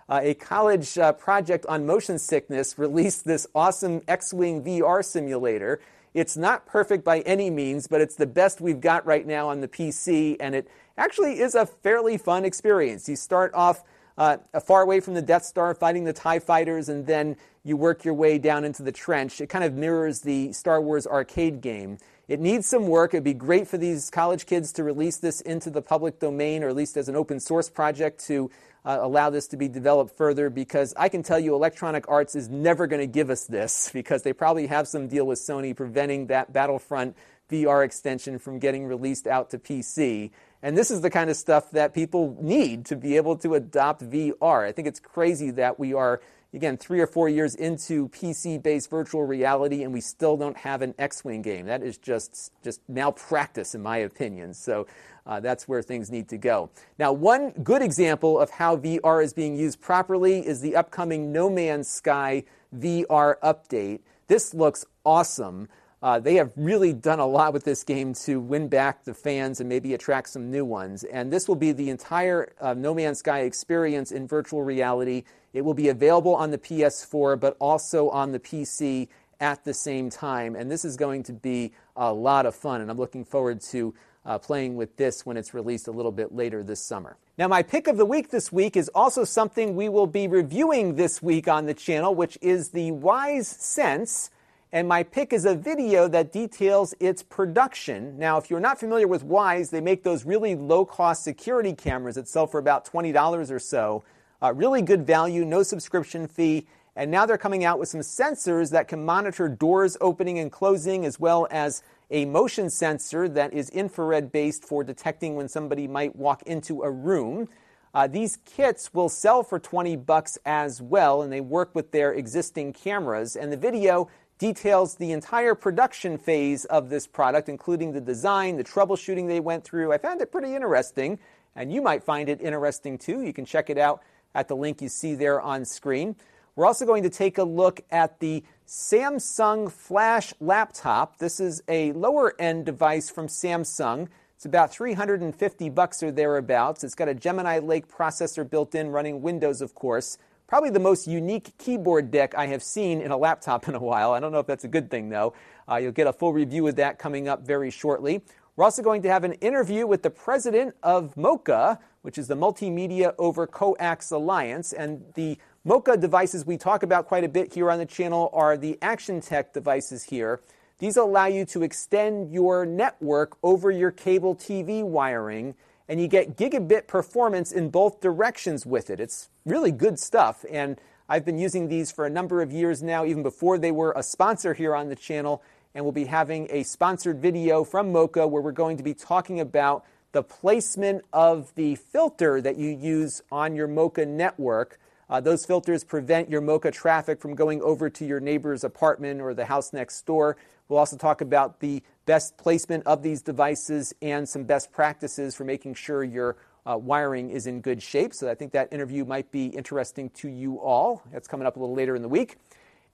Uh, 0.08 0.20
a 0.22 0.34
college 0.34 0.98
uh, 0.98 1.12
project 1.14 1.66
on 1.66 1.84
motion 1.84 2.18
sickness 2.18 2.78
released 2.78 3.24
this 3.24 3.46
awesome 3.56 4.02
X 4.06 4.32
Wing 4.32 4.62
VR 4.62 5.04
simulator. 5.04 5.80
It's 6.14 6.36
not 6.36 6.66
perfect 6.66 7.04
by 7.04 7.20
any 7.20 7.48
means, 7.48 7.86
but 7.86 8.00
it's 8.00 8.16
the 8.16 8.26
best 8.26 8.60
we've 8.60 8.80
got 8.80 9.06
right 9.06 9.26
now 9.26 9.48
on 9.48 9.60
the 9.60 9.68
PC, 9.68 10.36
and 10.40 10.54
it 10.54 10.68
actually 10.98 11.40
is 11.40 11.54
a 11.54 11.64
fairly 11.64 12.18
fun 12.18 12.44
experience. 12.44 13.08
You 13.08 13.16
start 13.16 13.52
off 13.54 13.82
uh, 14.18 14.36
far 14.64 14.82
away 14.82 15.00
from 15.00 15.14
the 15.14 15.22
Death 15.22 15.44
Star 15.44 15.74
fighting 15.74 16.04
the 16.04 16.12
TIE 16.12 16.38
fighters, 16.38 16.88
and 16.88 17.06
then 17.06 17.36
you 17.64 17.76
work 17.76 18.04
your 18.04 18.14
way 18.14 18.38
down 18.38 18.64
into 18.64 18.82
the 18.82 18.92
trench. 18.92 19.40
It 19.40 19.48
kind 19.48 19.64
of 19.64 19.72
mirrors 19.74 20.20
the 20.20 20.52
Star 20.52 20.80
Wars 20.82 21.06
arcade 21.06 21.60
game. 21.60 21.98
It 22.28 22.40
needs 22.40 22.66
some 22.66 22.86
work. 22.88 23.14
It'd 23.14 23.24
be 23.24 23.34
great 23.34 23.66
for 23.66 23.78
these 23.78 24.10
college 24.10 24.46
kids 24.46 24.72
to 24.74 24.84
release 24.84 25.16
this 25.16 25.40
into 25.40 25.70
the 25.70 25.82
public 25.82 26.18
domain, 26.18 26.62
or 26.62 26.68
at 26.68 26.76
least 26.76 26.96
as 26.96 27.08
an 27.08 27.16
open 27.16 27.40
source 27.40 27.70
project 27.70 28.24
to 28.26 28.50
uh, 28.84 28.98
allow 29.00 29.30
this 29.30 29.46
to 29.48 29.56
be 29.56 29.68
developed 29.68 30.16
further 30.16 30.50
because 30.50 30.92
I 30.96 31.08
can 31.08 31.22
tell 31.22 31.38
you 31.38 31.54
Electronic 31.54 32.04
Arts 32.08 32.34
is 32.34 32.48
never 32.48 32.86
going 32.86 33.00
to 33.00 33.06
give 33.06 33.30
us 33.30 33.46
this 33.46 33.90
because 33.94 34.22
they 34.22 34.32
probably 34.32 34.66
have 34.66 34.88
some 34.88 35.08
deal 35.08 35.26
with 35.26 35.38
Sony 35.38 35.74
preventing 35.74 36.26
that 36.26 36.52
Battlefront 36.52 37.16
VR 37.50 37.84
extension 37.84 38.38
from 38.38 38.58
getting 38.58 38.86
released 38.86 39.26
out 39.26 39.50
to 39.50 39.58
PC. 39.58 40.30
And 40.62 40.76
this 40.76 40.90
is 40.90 41.00
the 41.00 41.10
kind 41.10 41.28
of 41.28 41.36
stuff 41.36 41.70
that 41.72 41.92
people 41.92 42.36
need 42.40 42.86
to 42.86 42.96
be 42.96 43.16
able 43.16 43.36
to 43.38 43.54
adopt 43.54 44.08
VR. 44.08 44.66
I 44.66 44.72
think 44.72 44.88
it's 44.88 45.00
crazy 45.00 45.50
that 45.52 45.78
we 45.78 45.92
are 45.92 46.20
again, 46.54 46.76
three 46.76 47.00
or 47.00 47.06
four 47.06 47.28
years 47.28 47.54
into 47.54 48.08
PC 48.08 48.62
based 48.62 48.90
virtual 48.90 49.24
reality, 49.24 49.82
and 49.82 49.92
we 49.92 50.00
still 50.00 50.36
don't 50.36 50.56
have 50.56 50.82
an 50.82 50.94
X 50.98 51.24
Wing 51.24 51.42
game. 51.42 51.66
That 51.66 51.82
is 51.82 51.96
just, 51.96 52.52
just 52.62 52.80
malpractice, 52.88 53.74
in 53.74 53.82
my 53.82 53.98
opinion. 53.98 54.54
So 54.54 54.86
uh, 55.26 55.40
that's 55.40 55.66
where 55.66 55.82
things 55.82 56.10
need 56.10 56.28
to 56.28 56.38
go. 56.38 56.70
Now, 56.98 57.12
one 57.12 57.50
good 57.62 57.82
example 57.82 58.38
of 58.38 58.50
how 58.50 58.76
VR 58.76 59.22
is 59.22 59.32
being 59.32 59.56
used 59.56 59.80
properly 59.80 60.46
is 60.46 60.60
the 60.60 60.76
upcoming 60.76 61.32
No 61.32 61.48
Man's 61.48 61.88
Sky 61.88 62.44
VR 62.76 63.36
update. 63.42 64.00
This 64.28 64.54
looks 64.54 64.84
awesome. 65.04 65.68
Uh, 66.02 66.18
they 66.18 66.34
have 66.34 66.50
really 66.56 66.92
done 66.92 67.20
a 67.20 67.26
lot 67.26 67.52
with 67.52 67.64
this 67.64 67.84
game 67.84 68.12
to 68.12 68.40
win 68.40 68.66
back 68.66 69.04
the 69.04 69.14
fans 69.14 69.60
and 69.60 69.68
maybe 69.68 69.94
attract 69.94 70.28
some 70.28 70.50
new 70.50 70.64
ones. 70.64 71.04
And 71.04 71.32
this 71.32 71.46
will 71.46 71.56
be 71.56 71.70
the 71.70 71.90
entire 71.90 72.52
uh, 72.60 72.74
No 72.74 72.92
Man's 72.92 73.20
Sky 73.20 73.40
experience 73.40 74.10
in 74.10 74.26
virtual 74.26 74.64
reality. 74.64 75.22
It 75.52 75.62
will 75.62 75.74
be 75.74 75.90
available 75.90 76.34
on 76.34 76.50
the 76.50 76.58
PS4, 76.58 77.38
but 77.38 77.56
also 77.60 78.08
on 78.10 78.32
the 78.32 78.40
PC 78.40 79.08
at 79.38 79.64
the 79.64 79.74
same 79.74 80.10
time. 80.10 80.56
And 80.56 80.70
this 80.70 80.84
is 80.84 80.96
going 80.96 81.22
to 81.24 81.32
be 81.32 81.72
a 81.94 82.12
lot 82.12 82.46
of 82.46 82.54
fun. 82.56 82.80
And 82.80 82.90
I'm 82.90 82.98
looking 82.98 83.24
forward 83.24 83.60
to 83.70 83.94
uh, 84.24 84.38
playing 84.38 84.76
with 84.76 84.96
this 84.96 85.24
when 85.24 85.36
it's 85.36 85.54
released 85.54 85.86
a 85.86 85.92
little 85.92 86.12
bit 86.12 86.34
later 86.34 86.64
this 86.64 86.80
summer. 86.80 87.16
Now, 87.38 87.48
my 87.48 87.62
pick 87.62 87.86
of 87.86 87.96
the 87.96 88.04
week 88.04 88.30
this 88.30 88.52
week 88.52 88.76
is 88.76 88.88
also 88.94 89.24
something 89.24 89.74
we 89.74 89.88
will 89.88 90.06
be 90.06 90.26
reviewing 90.26 90.96
this 90.96 91.22
week 91.22 91.48
on 91.48 91.66
the 91.66 91.74
channel, 91.74 92.14
which 92.14 92.38
is 92.40 92.70
the 92.70 92.90
Wyze 92.90 93.46
Sense 93.46 94.30
and 94.72 94.88
my 94.88 95.02
pick 95.02 95.34
is 95.34 95.44
a 95.44 95.54
video 95.54 96.08
that 96.08 96.32
details 96.32 96.94
its 96.98 97.22
production. 97.22 98.18
Now, 98.18 98.38
if 98.38 98.48
you're 98.48 98.58
not 98.58 98.80
familiar 98.80 99.06
with 99.06 99.22
Wyze, 99.26 99.68
they 99.68 99.82
make 99.82 100.02
those 100.02 100.24
really 100.24 100.54
low 100.54 100.86
cost 100.86 101.24
security 101.24 101.74
cameras 101.74 102.14
that 102.14 102.26
sell 102.26 102.46
for 102.46 102.58
about 102.58 102.90
$20 102.90 103.50
or 103.50 103.58
so. 103.58 104.02
Uh, 104.42 104.54
really 104.54 104.80
good 104.80 105.06
value, 105.06 105.44
no 105.44 105.62
subscription 105.62 106.26
fee. 106.26 106.66
And 106.96 107.10
now 107.10 107.26
they're 107.26 107.38
coming 107.38 107.64
out 107.64 107.78
with 107.78 107.90
some 107.90 108.00
sensors 108.00 108.70
that 108.70 108.88
can 108.88 109.04
monitor 109.04 109.46
doors 109.46 109.98
opening 110.00 110.38
and 110.38 110.50
closing, 110.50 111.04
as 111.04 111.20
well 111.20 111.46
as 111.50 111.82
a 112.10 112.24
motion 112.24 112.70
sensor 112.70 113.28
that 113.28 113.52
is 113.52 113.68
infrared 113.70 114.32
based 114.32 114.64
for 114.64 114.82
detecting 114.82 115.36
when 115.36 115.48
somebody 115.48 115.86
might 115.86 116.16
walk 116.16 116.42
into 116.44 116.82
a 116.82 116.90
room. 116.90 117.48
Uh, 117.94 118.06
these 118.06 118.38
kits 118.46 118.94
will 118.94 119.10
sell 119.10 119.42
for 119.42 119.58
20 119.58 119.96
bucks 119.96 120.38
as 120.46 120.80
well, 120.80 121.20
and 121.20 121.30
they 121.30 121.42
work 121.42 121.74
with 121.74 121.92
their 121.92 122.12
existing 122.12 122.72
cameras. 122.72 123.36
And 123.36 123.52
the 123.52 123.56
video 123.56 124.08
details 124.42 124.96
the 124.96 125.12
entire 125.12 125.54
production 125.54 126.18
phase 126.18 126.64
of 126.64 126.90
this 126.90 127.06
product, 127.06 127.48
including 127.48 127.92
the 127.92 128.00
design, 128.00 128.56
the 128.56 128.64
troubleshooting 128.64 129.28
they 129.28 129.38
went 129.38 129.62
through. 129.62 129.92
I 129.92 129.98
found 129.98 130.20
it 130.20 130.32
pretty 130.32 130.52
interesting, 130.56 131.20
and 131.54 131.72
you 131.72 131.80
might 131.80 132.02
find 132.02 132.28
it 132.28 132.40
interesting 132.40 132.98
too. 132.98 133.22
You 133.22 133.32
can 133.32 133.44
check 133.44 133.70
it 133.70 133.78
out 133.78 134.02
at 134.34 134.48
the 134.48 134.56
link 134.56 134.82
you 134.82 134.88
see 134.88 135.14
there 135.14 135.40
on 135.40 135.64
screen. 135.64 136.16
We're 136.56 136.66
also 136.66 136.84
going 136.84 137.04
to 137.04 137.08
take 137.08 137.38
a 137.38 137.44
look 137.44 137.82
at 137.92 138.18
the 138.18 138.42
Samsung 138.66 139.70
Flash 139.70 140.34
laptop. 140.40 141.18
This 141.18 141.38
is 141.38 141.62
a 141.68 141.92
lower 141.92 142.34
end 142.36 142.66
device 142.66 143.10
from 143.10 143.28
Samsung. 143.28 144.08
It's 144.34 144.44
about 144.44 144.72
350 144.72 145.68
bucks 145.68 146.02
or 146.02 146.10
thereabouts. 146.10 146.82
It's 146.82 146.96
got 146.96 147.06
a 147.06 147.14
Gemini 147.14 147.60
Lake 147.60 147.86
processor 147.86 148.50
built 148.50 148.74
in, 148.74 148.90
running 148.90 149.22
Windows, 149.22 149.62
of 149.62 149.76
course. 149.76 150.18
Probably 150.52 150.68
the 150.68 150.80
most 150.80 151.06
unique 151.06 151.56
keyboard 151.56 152.10
deck 152.10 152.34
I 152.34 152.48
have 152.48 152.62
seen 152.62 153.00
in 153.00 153.10
a 153.10 153.16
laptop 153.16 153.68
in 153.68 153.74
a 153.74 153.78
while. 153.78 154.12
I 154.12 154.20
don't 154.20 154.32
know 154.32 154.38
if 154.38 154.46
that's 154.46 154.64
a 154.64 154.68
good 154.68 154.90
thing, 154.90 155.08
though. 155.08 155.32
Uh, 155.66 155.76
you'll 155.76 155.92
get 155.92 156.06
a 156.06 156.12
full 156.12 156.34
review 156.34 156.68
of 156.68 156.76
that 156.76 156.98
coming 156.98 157.26
up 157.26 157.40
very 157.40 157.70
shortly. 157.70 158.20
We're 158.54 158.66
also 158.66 158.82
going 158.82 159.00
to 159.00 159.08
have 159.08 159.24
an 159.24 159.32
interview 159.40 159.86
with 159.86 160.02
the 160.02 160.10
president 160.10 160.74
of 160.82 161.14
MoCA, 161.14 161.78
which 162.02 162.18
is 162.18 162.28
the 162.28 162.36
Multimedia 162.36 163.14
over 163.18 163.46
Coax 163.46 164.10
Alliance. 164.10 164.74
And 164.74 165.02
the 165.14 165.38
MoCA 165.66 165.98
devices 165.98 166.44
we 166.44 166.58
talk 166.58 166.82
about 166.82 167.06
quite 167.06 167.24
a 167.24 167.30
bit 167.30 167.54
here 167.54 167.70
on 167.70 167.78
the 167.78 167.86
channel 167.86 168.28
are 168.34 168.58
the 168.58 168.78
Actiontec 168.82 169.54
devices 169.54 170.02
here. 170.02 170.42
These 170.80 170.98
allow 170.98 171.28
you 171.28 171.46
to 171.46 171.62
extend 171.62 172.30
your 172.30 172.66
network 172.66 173.38
over 173.42 173.70
your 173.70 173.90
cable 173.90 174.36
TV 174.36 174.84
wiring, 174.84 175.54
and 175.88 176.00
you 176.00 176.08
get 176.08 176.36
gigabit 176.36 176.86
performance 176.86 177.52
in 177.52 177.70
both 177.70 178.00
directions 178.00 178.64
with 178.64 178.90
it. 178.90 179.00
It's 179.00 179.28
really 179.44 179.72
good 179.72 179.98
stuff, 179.98 180.44
and 180.50 180.78
I've 181.08 181.24
been 181.24 181.38
using 181.38 181.68
these 181.68 181.92
for 181.92 182.06
a 182.06 182.10
number 182.10 182.40
of 182.40 182.52
years 182.52 182.82
now, 182.82 183.04
even 183.04 183.22
before 183.22 183.58
they 183.58 183.70
were 183.70 183.92
a 183.94 184.02
sponsor 184.02 184.54
here 184.54 184.74
on 184.74 184.88
the 184.88 184.96
channel. 184.96 185.42
And 185.74 185.84
we'll 185.84 185.92
be 185.92 186.04
having 186.04 186.48
a 186.50 186.62
sponsored 186.62 187.20
video 187.20 187.64
from 187.64 187.92
MoCA 187.92 188.28
where 188.28 188.42
we're 188.42 188.52
going 188.52 188.76
to 188.76 188.82
be 188.82 188.94
talking 188.94 189.40
about 189.40 189.84
the 190.12 190.22
placement 190.22 191.04
of 191.12 191.54
the 191.54 191.74
filter 191.74 192.40
that 192.40 192.56
you 192.56 192.68
use 192.68 193.22
on 193.30 193.56
your 193.56 193.68
MoCA 193.68 194.06
network. 194.06 194.78
Uh, 195.08 195.20
those 195.20 195.44
filters 195.44 195.84
prevent 195.84 196.30
your 196.30 196.40
MoCA 196.40 196.72
traffic 196.72 197.20
from 197.20 197.34
going 197.34 197.60
over 197.62 197.90
to 197.90 198.06
your 198.06 198.20
neighbor's 198.20 198.64
apartment 198.64 199.20
or 199.20 199.34
the 199.34 199.46
house 199.46 199.72
next 199.72 200.06
door. 200.06 200.36
We'll 200.68 200.78
also 200.78 200.96
talk 200.96 201.20
about 201.20 201.60
the 201.60 201.82
best 202.06 202.36
placement 202.36 202.86
of 202.86 203.02
these 203.02 203.22
devices 203.22 203.94
and 204.02 204.28
some 204.28 204.44
best 204.44 204.72
practices 204.72 205.34
for 205.34 205.44
making 205.44 205.74
sure 205.74 206.02
your 206.04 206.36
uh, 206.66 206.76
wiring 206.76 207.30
is 207.30 207.46
in 207.46 207.60
good 207.60 207.82
shape. 207.82 208.14
So 208.14 208.30
I 208.30 208.34
think 208.34 208.52
that 208.52 208.72
interview 208.72 209.04
might 209.04 209.30
be 209.30 209.46
interesting 209.46 210.10
to 210.10 210.28
you 210.28 210.60
all. 210.60 211.02
That's 211.12 211.28
coming 211.28 211.46
up 211.46 211.56
a 211.56 211.60
little 211.60 211.74
later 211.74 211.96
in 211.96 212.02
the 212.02 212.08
week. 212.08 212.36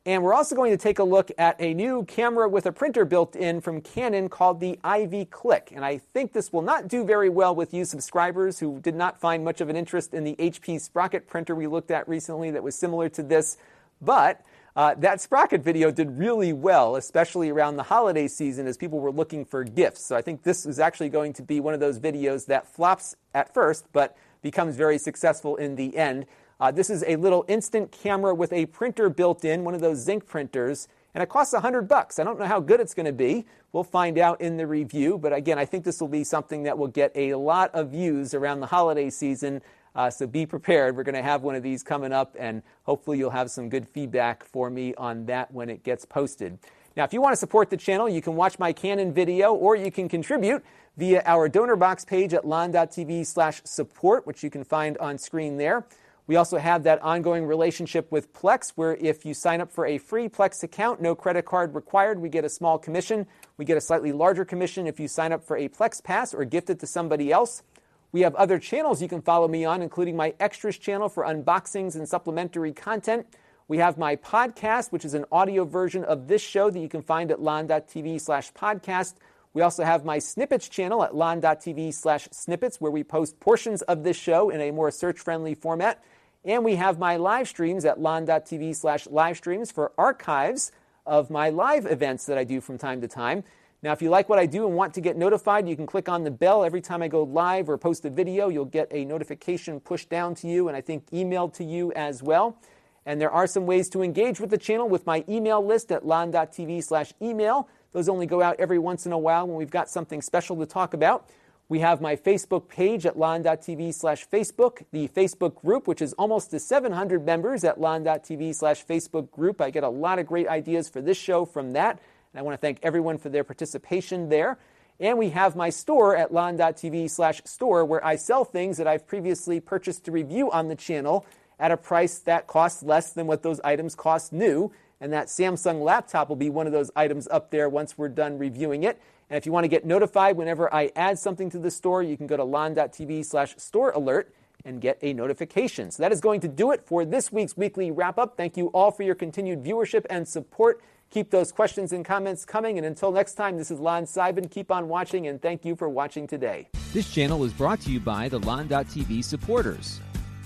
And 0.07 0.23
we're 0.23 0.33
also 0.33 0.57
going 0.57 0.71
to 0.71 0.79
take 0.79 1.01
a 1.01 1.05
look 1.05 1.31
at 1.37 1.57
a 1.61 1.75
new 1.75 2.05
camera 2.05 2.49
with 2.49 2.64
a 2.64 2.73
printer 2.73 3.05
built 3.05 3.37
in 3.37 3.61
from 3.61 3.83
Canon 3.83 4.31
called 4.31 4.59
the 4.59 4.79
Ivy 4.83 5.27
Cliq. 5.27 5.73
And 5.73 5.85
I 5.85 5.99
think 5.99 6.33
this 6.33 6.51
will 6.51 6.62
not 6.62 6.88
do 6.88 7.05
very 7.05 7.29
well 7.29 7.55
with 7.55 7.75
you 7.75 7.85
subscribers 7.85 8.59
who 8.59 8.81
did 8.81 8.94
not 8.94 9.21
find 9.21 9.44
much 9.44 9.61
of 9.61 9.68
an 9.68 9.77
interest 9.77 10.14
in 10.14 10.25
the 10.25 10.35
HP 10.37 10.81
Sprocket 10.81 11.27
printer 11.27 11.55
we 11.55 11.66
looked 11.66 11.90
at 11.90 12.09
recently 12.09 12.51
that 12.53 12.62
was 12.62 12.75
similar 12.75 13.11
to 13.11 13.23
this. 13.23 13.59
But 14.01 14.40
uh, 14.77 14.95
that 14.99 15.21
Sprocket 15.21 15.63
video 15.63 15.91
did 15.91 16.19
really 16.19 16.53
well, 16.53 16.97
especially 16.97 17.51
around 17.51 17.77
the 17.77 17.83
holiday 17.83 18.29
season 18.29 18.67
as 18.67 18.77
people 18.77 19.01
were 19.01 19.11
looking 19.11 19.45
for 19.45 19.65
gifts. 19.65 20.05
So 20.05 20.17
I 20.17 20.23
think 20.23 20.43
this 20.43 20.67
is 20.67 20.79
actually 20.79 21.09
going 21.09 21.33
to 21.35 21.43
be 21.43 21.61
one 21.61 21.75
of 21.75 21.81
those 21.81 21.99
videos 21.99 22.47
that 22.47 22.67
flops 22.67 23.17
at 23.35 23.53
first, 23.53 23.87
but 23.93 24.17
becomes 24.43 24.77
very 24.77 24.99
successful 24.99 25.57
in 25.57 25.77
the 25.77 25.97
end. 25.97 26.27
Uh, 26.61 26.71
this 26.71 26.91
is 26.91 27.05
a 27.07 27.17
little 27.17 27.45
instant 27.49 27.93
camera 27.93 28.35
with 28.35 28.53
a 28.53 28.67
printer 28.67 29.09
built 29.09 29.45
in, 29.45 29.65
one 29.65 29.75
of 29.75 29.81
those 29.81 29.99
Zink 29.99 30.27
printers, 30.27 30.89
and 31.15 31.23
it 31.23 31.29
costs 31.29 31.53
100 31.53 31.89
bucks. 31.89 32.19
I 32.19 32.25
don't 32.25 32.39
know 32.39 32.47
how 32.47 32.61
good 32.61 32.81
it's 32.81 32.95
going 32.95 33.07
to 33.07 33.13
be. 33.13 33.47
We'll 33.73 33.85
find 33.85 34.19
out 34.19 34.41
in 34.41 34.57
the 34.57 34.67
review, 34.67 35.19
but 35.19 35.33
again, 35.33 35.59
I 35.59 35.65
think 35.65 35.85
this 35.85 36.01
will 36.01 36.09
be 36.09 36.25
something 36.25 36.65
that 36.65 36.79
will 36.79 36.89
get 36.89 37.13
a 37.15 37.35
lot 37.35 37.75
of 37.75 37.91
views 37.91 38.35
around 38.35 38.61
the 38.61 38.67
holiday 38.67 39.11
season 39.11 39.63
uh, 39.99 40.09
so 40.09 40.29
be 40.29 40.47
prepared. 40.47 40.97
We're 40.97 41.03
going 41.03 41.17
to 41.17 41.23
have 41.23 41.43
one 41.43 41.57
of 41.57 41.65
these 41.65 41.83
coming 41.83 42.13
up, 42.13 42.37
and 42.39 42.63
hopefully 42.85 43.19
you'll 43.19 43.31
have 43.31 43.51
some 43.51 43.69
good 43.69 43.89
feedback 43.89 44.45
for 44.45 44.71
me 44.71 44.95
on 44.95 45.27
that 45.27 45.53
when 45.53 45.69
it 45.69 45.83
gets 45.83 46.05
posted. 46.05 46.57
Now, 46.97 47.03
if 47.03 47.13
you 47.13 47.21
want 47.21 47.33
to 47.33 47.37
support 47.37 47.69
the 47.69 47.77
channel, 47.77 48.09
you 48.09 48.23
can 48.23 48.37
watch 48.37 48.61
my 48.61 48.73
Canon 48.73 49.13
video 49.13 49.53
or 49.55 49.75
you 49.75 49.91
can 49.91 50.09
contribute 50.09 50.65
via 50.97 51.23
our 51.27 51.49
donor 51.49 51.75
box 51.75 52.05
page 52.05 52.33
at 52.33 52.45
lon.tv 52.45 53.27
slash 53.27 53.61
support, 53.65 54.25
which 54.25 54.45
you 54.45 54.51
can 54.51 54.63
find 54.63 54.97
on 54.99 55.19
screen 55.19 55.57
there. 55.57 55.85
We 56.29 56.37
also 56.37 56.59
have 56.59 56.85
that 56.85 57.03
ongoing 57.03 57.45
relationship 57.47 58.13
with 58.13 58.33
Plex, 58.33 58.75
where 58.77 58.95
if 58.97 59.27
you 59.27 59.35
sign 59.35 59.61
up 59.61 59.73
for 59.73 59.85
a 59.85 59.99
free 59.99 60.29
Plex 60.29 60.63
account, 60.63 61.01
no 61.01 61.17
credit 61.17 61.45
card 61.45 61.75
required, 61.75 62.21
we 62.21 62.29
get 62.29 62.45
a 62.45 62.49
small 62.49 62.79
commission. 62.79 63.27
We 63.57 63.65
get 63.65 63.77
a 63.77 63.81
slightly 63.81 64.13
larger 64.13 64.45
commission 64.45 64.87
if 64.87 65.01
you 65.01 65.09
sign 65.09 65.33
up 65.33 65.43
for 65.43 65.57
a 65.57 65.69
Plex 65.69 66.05
Pass 66.05 66.35
or 66.35 66.45
gift 66.45 66.71
it 66.71 66.79
to 66.81 66.87
somebody 66.87 67.33
else. 67.33 67.65
We 68.11 68.23
have 68.23 68.35
other 68.37 68.59
channels 68.59 69.03
you 69.03 69.09
can 69.09 69.21
follow 69.21 69.49
me 69.49 69.64
on, 69.64 69.83
including 69.83 70.16
my 70.16 70.35
extras 70.40 70.79
channel 70.79 71.09
for 71.09 71.25
unboxings 71.25 71.94
and 71.94 72.09
supplementary 72.09 72.73
content. 72.73 73.27
We 73.68 73.79
have 73.79 73.99
my 73.99 74.16
podcast, 74.16 74.92
which 74.92 75.05
is 75.05 75.12
an 75.12 75.27
audio 75.31 75.66
version 75.66 76.05
of 76.05 76.27
this 76.27 76.40
show 76.40 76.71
that 76.71 76.79
you 76.79 76.88
can 76.88 77.03
find 77.03 77.31
at 77.31 77.42
lon.tv 77.42 78.18
slash 78.18 78.51
podcast. 78.55 79.14
We 79.53 79.61
also 79.61 79.85
have 79.85 80.07
my 80.07 80.21
snippets 80.21 80.71
channel 80.71 81.05
at 81.05 81.14
lon.tv 81.14 81.92
slash 81.92 82.29
snippets, 82.31 82.81
where 82.81 82.90
we 82.90 83.05
post 83.05 83.40
portions 83.40 83.83
of 83.83 84.05
this 84.05 84.16
show 84.16 84.49
in 84.49 84.62
a 84.62 84.71
more 84.71 84.90
search 84.90 85.18
friendly 85.18 85.55
format. 85.55 86.03
And 86.47 86.64
we 86.64 86.77
have 86.77 86.99
my 86.99 87.16
live 87.16 87.47
streams 87.47 87.85
at 87.85 88.01
lon.tv 88.01 88.75
slash 88.75 89.07
live 89.07 89.37
streams 89.37 89.71
for 89.71 89.92
archives 89.99 90.73
of 91.05 91.29
my 91.29 91.51
live 91.51 91.85
events 91.85 92.25
that 92.25 92.38
I 92.38 92.44
do 92.44 92.62
from 92.62 92.79
time 92.79 93.03
to 93.03 93.09
time. 93.09 93.44
Now, 93.81 93.93
if 93.93 94.03
you 94.03 94.11
like 94.11 94.29
what 94.29 94.41
I 94.41 94.47
do 94.47 94.67
and 94.67 94.75
want 94.75 94.95
to 94.95 95.01
get 95.01 95.17
notified, 95.17 95.69
you 95.69 95.77
can 95.77 95.87
click 95.87 96.09
on 96.09 96.25
the 96.25 96.33
bell. 96.33 96.64
Every 96.64 96.81
time 96.81 97.01
I 97.01 97.07
go 97.07 97.23
live 97.23 97.69
or 97.69 97.79
post 97.79 98.05
a 98.05 98.11
video, 98.11 98.49
you'll 98.49 98.64
get 98.64 98.88
a 98.91 99.05
notification 99.05 99.79
pushed 99.79 100.09
down 100.09 100.35
to 100.37 100.49
you 100.49 100.67
and 100.67 100.77
I 100.77 100.81
think 100.81 101.09
emailed 101.11 101.55
to 101.55 101.64
you 101.64 101.93
as 101.93 102.21
well. 102.21 102.59
And 103.07 103.21
there 103.21 103.31
are 103.31 103.47
some 103.47 103.67
ways 103.67 103.88
to 103.91 104.03
engage 104.03 104.41
with 104.41 104.51
the 104.51 104.59
channel 104.59 104.88
with 104.88 105.07
my 105.07 105.25
email 105.29 105.64
list 105.64 105.93
at 105.93 106.05
lon.tv 106.05 106.83
slash 106.83 107.12
email. 107.23 107.69
Those 107.93 108.09
only 108.09 108.27
go 108.27 108.43
out 108.43 108.57
every 108.59 108.81
once 108.81 109.07
in 109.07 109.12
a 109.12 109.19
while 109.19 109.47
when 109.47 109.57
we've 109.57 109.71
got 109.71 109.88
something 109.88 110.23
special 110.23 110.57
to 110.57 110.67
talk 110.67 110.93
about. 110.93 111.31
We 111.69 111.79
have 111.79 112.01
my 112.01 112.17
Facebook 112.17 112.69
page 112.69 113.07
at 113.07 113.17
lon.tv 113.17 113.95
slash 113.95 114.27
Facebook, 114.29 114.85
the 114.91 115.07
Facebook 115.09 115.55
group, 115.55 115.87
which 115.87 116.03
is 116.03 116.14
almost 116.14 116.51
to 116.51 116.59
700 116.59 117.25
members 117.25 117.62
at 117.62 117.81
lon.tv 117.81 118.55
slash 118.55 118.85
Facebook 118.85 119.31
group. 119.31 119.61
I 119.61 119.71
get 119.71 119.85
a 119.85 119.88
lot 119.88 120.19
of 120.19 120.27
great 120.27 120.49
ideas 120.49 120.88
for 120.88 121.01
this 121.01 121.17
show 121.17 121.45
from 121.45 121.73
that. 121.73 122.01
I 122.38 122.42
want 122.42 122.55
to 122.55 122.61
thank 122.61 122.79
everyone 122.85 123.18
for 123.18 123.31
their 123.31 123.42
participation 123.42 124.29
there. 124.29 124.59
And 125.01 125.18
we 125.18 125.31
have 125.31 125.57
my 125.57 125.70
store 125.70 126.16
at 126.16 126.33
lon.tv 126.33 127.11
slash 127.11 127.42
store 127.44 127.85
where 127.85 128.05
I 128.05 128.14
sell 128.14 128.44
things 128.44 128.77
that 128.77 128.87
I've 128.87 129.09
previously 129.09 129.59
purchased 129.59 130.05
to 130.05 130.12
review 130.12 130.48
on 130.53 130.68
the 130.68 130.77
channel 130.77 131.27
at 131.59 131.72
a 131.72 131.77
price 131.77 132.20
that 132.20 132.46
costs 132.46 132.85
less 132.85 133.12
than 133.12 133.27
what 133.27 133.42
those 133.42 133.61
items 133.64 133.96
cost 133.96 134.33
new. 134.33 134.70
And 135.01 135.12
that 135.12 135.27
Samsung 135.27 135.83
laptop 135.83 136.29
will 136.29 136.37
be 136.37 136.48
one 136.48 136.68
of 136.68 136.72
those 136.72 136.92
items 136.94 137.27
up 137.27 137.51
there 137.51 137.68
once 137.68 137.98
we're 137.98 138.09
done 138.09 138.38
reviewing 138.38 138.85
it. 138.85 139.01
And 139.31 139.37
if 139.37 139.44
you 139.44 139.51
want 139.51 139.64
to 139.64 139.68
get 139.68 139.85
notified 139.85 140.37
whenever 140.37 140.72
I 140.72 140.92
add 140.94 141.18
something 141.18 141.51
to 141.51 141.59
the 141.59 141.72
store, 141.72 142.05
you 142.05 142.16
can 142.16 142.29
go 142.29 142.37
to 142.37 142.44
lon.tv 142.44 143.24
slash 143.24 143.57
store 143.57 143.90
alert 143.90 144.33
and 144.64 144.81
get 144.81 144.98
a 145.03 145.12
notification. 145.12 145.90
So 145.90 146.05
that 146.05 146.12
is 146.12 146.20
going 146.20 146.40
to 146.40 146.48
do 146.48 146.70
it 146.70 146.87
for 146.87 147.05
this 147.05 147.33
week's 147.33 147.57
weekly 147.57 147.90
wrap 147.90 148.16
up. 148.16 148.37
Thank 148.37 148.57
you 148.57 148.68
all 148.68 148.92
for 148.92 149.03
your 149.03 149.16
continued 149.16 149.64
viewership 149.64 150.07
and 150.09 150.27
support. 150.27 150.81
Keep 151.11 151.31
those 151.31 151.53
questions 151.53 151.92
and 151.92 152.05
comments 152.05 152.44
coming. 152.44 152.77
And 152.77 152.87
until 152.87 153.12
next 153.12 153.35
time, 153.35 153.57
this 153.57 153.71
is 153.71 153.81
Lon 153.81 154.05
Seidman. 154.05 154.51
Keep 154.51 154.71
on 154.71 154.88
watching, 154.88 155.27
and 155.27 155.40
thank 155.40 155.64
you 155.64 155.75
for 155.75 155.88
watching 155.88 156.27
today. 156.27 156.68
This 156.92 157.11
channel 157.11 157.44
is 157.44 157.53
brought 157.53 157.81
to 157.83 157.90
you 157.90 157.99
by 157.99 158.29
the 158.29 158.38
Lon.TV 158.40 159.25
supporters, 159.25 160.01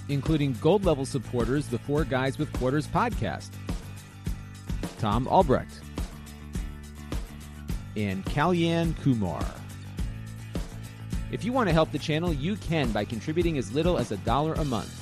including 0.09 0.53
gold 0.61 0.85
level 0.85 1.05
supporters, 1.05 1.67
the 1.67 1.79
Four 1.79 2.05
Guys 2.05 2.39
with 2.39 2.53
Quarters 2.53 2.87
podcast, 2.87 3.51
Tom 4.99 5.27
Albrecht, 5.27 5.81
and 7.97 8.25
Kalyan 8.25 8.97
Kumar. 9.03 9.45
If 11.33 11.45
you 11.45 11.53
want 11.53 11.69
to 11.71 11.73
help 11.73 11.91
the 11.91 11.99
channel, 11.99 12.33
you 12.33 12.57
can 12.57 12.93
by 12.93 13.05
contributing 13.05 13.59
as 13.59 13.73
little 13.73 13.99
as 13.99 14.13
a 14.13 14.17
dollar 14.19 14.53
a 14.55 14.65
month. 14.65 15.02